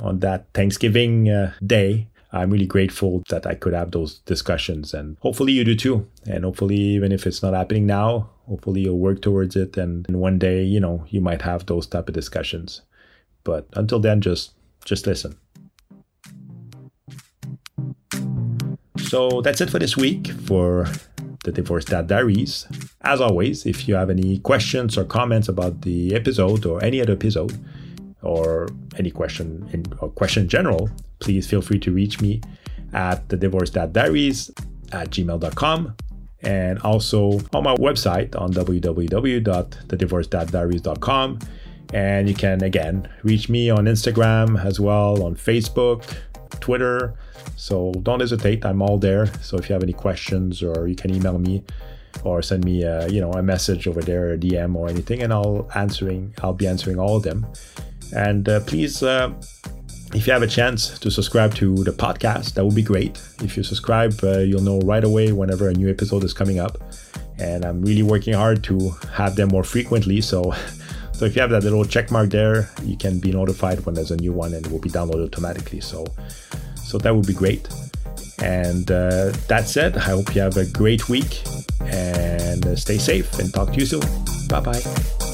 on 0.00 0.20
that 0.20 0.46
Thanksgiving 0.52 1.28
uh, 1.28 1.52
day, 1.64 2.08
I'm 2.32 2.50
really 2.50 2.66
grateful 2.66 3.22
that 3.30 3.46
I 3.46 3.54
could 3.54 3.72
have 3.72 3.92
those 3.92 4.18
discussions, 4.20 4.92
and 4.92 5.16
hopefully 5.20 5.52
you 5.52 5.64
do 5.64 5.74
too. 5.74 6.06
And 6.26 6.44
hopefully, 6.44 6.76
even 6.76 7.12
if 7.12 7.26
it's 7.26 7.42
not 7.42 7.54
happening 7.54 7.86
now, 7.86 8.30
hopefully 8.46 8.82
you'll 8.82 8.98
work 8.98 9.22
towards 9.22 9.56
it, 9.56 9.76
and, 9.76 10.06
and 10.08 10.20
one 10.20 10.38
day, 10.38 10.62
you 10.62 10.80
know, 10.80 11.04
you 11.08 11.20
might 11.20 11.42
have 11.42 11.66
those 11.66 11.86
type 11.86 12.08
of 12.08 12.14
discussions. 12.14 12.82
But 13.44 13.66
until 13.74 14.00
then, 14.00 14.20
just 14.20 14.52
just 14.84 15.06
listen. 15.06 15.36
So 18.98 19.40
that's 19.40 19.60
it 19.60 19.70
for 19.70 19.78
this 19.78 19.96
week 19.96 20.28
for 20.46 20.86
the 21.46 21.52
Divorced 21.52 21.88
Dad 21.88 22.08
Diaries. 22.08 22.66
As 23.02 23.20
always, 23.20 23.64
if 23.64 23.88
you 23.88 23.94
have 23.94 24.10
any 24.10 24.40
questions 24.40 24.98
or 24.98 25.04
comments 25.04 25.48
about 25.48 25.80
the 25.82 26.12
episode 26.14 26.66
or 26.66 26.84
any 26.84 27.00
other 27.00 27.14
episode, 27.14 27.58
or 28.22 28.68
any 28.98 29.10
question 29.10 29.66
in, 29.72 29.84
or 30.00 30.10
question 30.10 30.42
in 30.42 30.48
general, 30.48 30.90
please 31.20 31.48
feel 31.48 31.62
free 31.62 31.78
to 31.78 31.92
reach 31.92 32.20
me 32.20 32.42
at 32.92 33.28
the 33.28 33.36
divorce 33.36 33.70
diaries 33.70 34.50
at 34.92 35.10
gmail.com 35.10 35.94
and 36.42 36.78
also 36.80 37.40
on 37.54 37.64
my 37.64 37.74
website 37.76 38.38
on 38.40 38.52
www.thedivorceddaddiaries.com 38.52 41.38
And 41.92 42.28
you 42.28 42.34
can, 42.34 42.64
again, 42.64 43.08
reach 43.22 43.48
me 43.48 43.70
on 43.70 43.84
Instagram 43.84 44.60
as 44.62 44.80
well, 44.80 45.22
on 45.22 45.36
Facebook, 45.36 46.02
Twitter. 46.60 47.14
So 47.56 47.92
don't 48.02 48.20
hesitate. 48.20 48.64
I'm 48.64 48.82
all 48.82 48.98
there. 48.98 49.26
So 49.42 49.56
if 49.56 49.68
you 49.68 49.72
have 49.74 49.82
any 49.82 49.92
questions 49.92 50.62
or 50.62 50.88
you 50.88 50.96
can 50.96 51.14
email 51.14 51.38
me 51.38 51.62
or 52.24 52.42
send 52.42 52.64
me 52.64 52.82
a, 52.82 53.08
you 53.08 53.20
know, 53.20 53.32
a 53.32 53.42
message 53.42 53.86
over 53.86 54.02
there, 54.02 54.32
a 54.32 54.38
DM 54.38 54.74
or 54.74 54.88
anything, 54.88 55.22
and 55.22 55.32
I'll 55.32 55.68
answering, 55.74 56.34
I'll 56.42 56.54
be 56.54 56.66
answering 56.66 56.98
all 56.98 57.16
of 57.16 57.22
them. 57.22 57.46
And 58.14 58.48
uh, 58.48 58.60
please, 58.60 59.02
uh, 59.02 59.32
if 60.14 60.26
you 60.26 60.32
have 60.32 60.42
a 60.42 60.46
chance 60.46 60.98
to 60.98 61.10
subscribe 61.10 61.54
to 61.56 61.74
the 61.84 61.90
podcast, 61.90 62.54
that 62.54 62.64
would 62.64 62.74
be 62.74 62.82
great. 62.82 63.20
If 63.42 63.56
you 63.56 63.62
subscribe, 63.62 64.14
uh, 64.22 64.38
you'll 64.38 64.62
know 64.62 64.78
right 64.80 65.04
away 65.04 65.32
whenever 65.32 65.68
a 65.68 65.74
new 65.74 65.90
episode 65.90 66.24
is 66.24 66.32
coming 66.32 66.58
up. 66.58 66.78
And 67.38 67.64
I'm 67.64 67.82
really 67.82 68.02
working 68.02 68.32
hard 68.32 68.64
to 68.64 68.90
have 69.12 69.36
them 69.36 69.48
more 69.48 69.64
frequently. 69.64 70.20
So, 70.20 70.54
so 71.16 71.24
if 71.24 71.34
you 71.34 71.40
have 71.40 71.50
that 71.50 71.64
little 71.64 71.84
check 71.84 72.10
mark 72.10 72.28
there, 72.28 72.68
you 72.82 72.96
can 72.96 73.18
be 73.18 73.32
notified 73.32 73.84
when 73.86 73.94
there's 73.94 74.10
a 74.10 74.16
new 74.16 74.32
one 74.32 74.52
and 74.52 74.66
it 74.66 74.70
will 74.70 74.80
be 74.80 74.90
downloaded 74.90 75.24
automatically. 75.26 75.80
So, 75.80 76.04
so 76.84 76.98
that 76.98 77.16
would 77.16 77.26
be 77.26 77.32
great. 77.32 77.68
And 78.42 78.90
uh, 78.90 79.32
that 79.48 79.64
said, 79.66 79.96
I 79.96 80.00
hope 80.00 80.34
you 80.34 80.42
have 80.42 80.58
a 80.58 80.66
great 80.66 81.08
week 81.08 81.42
and 81.80 82.78
stay 82.78 82.98
safe 82.98 83.38
and 83.38 83.52
talk 83.52 83.72
to 83.72 83.80
you 83.80 83.86
soon. 83.86 84.02
Bye 84.48 84.60
bye. 84.60 85.25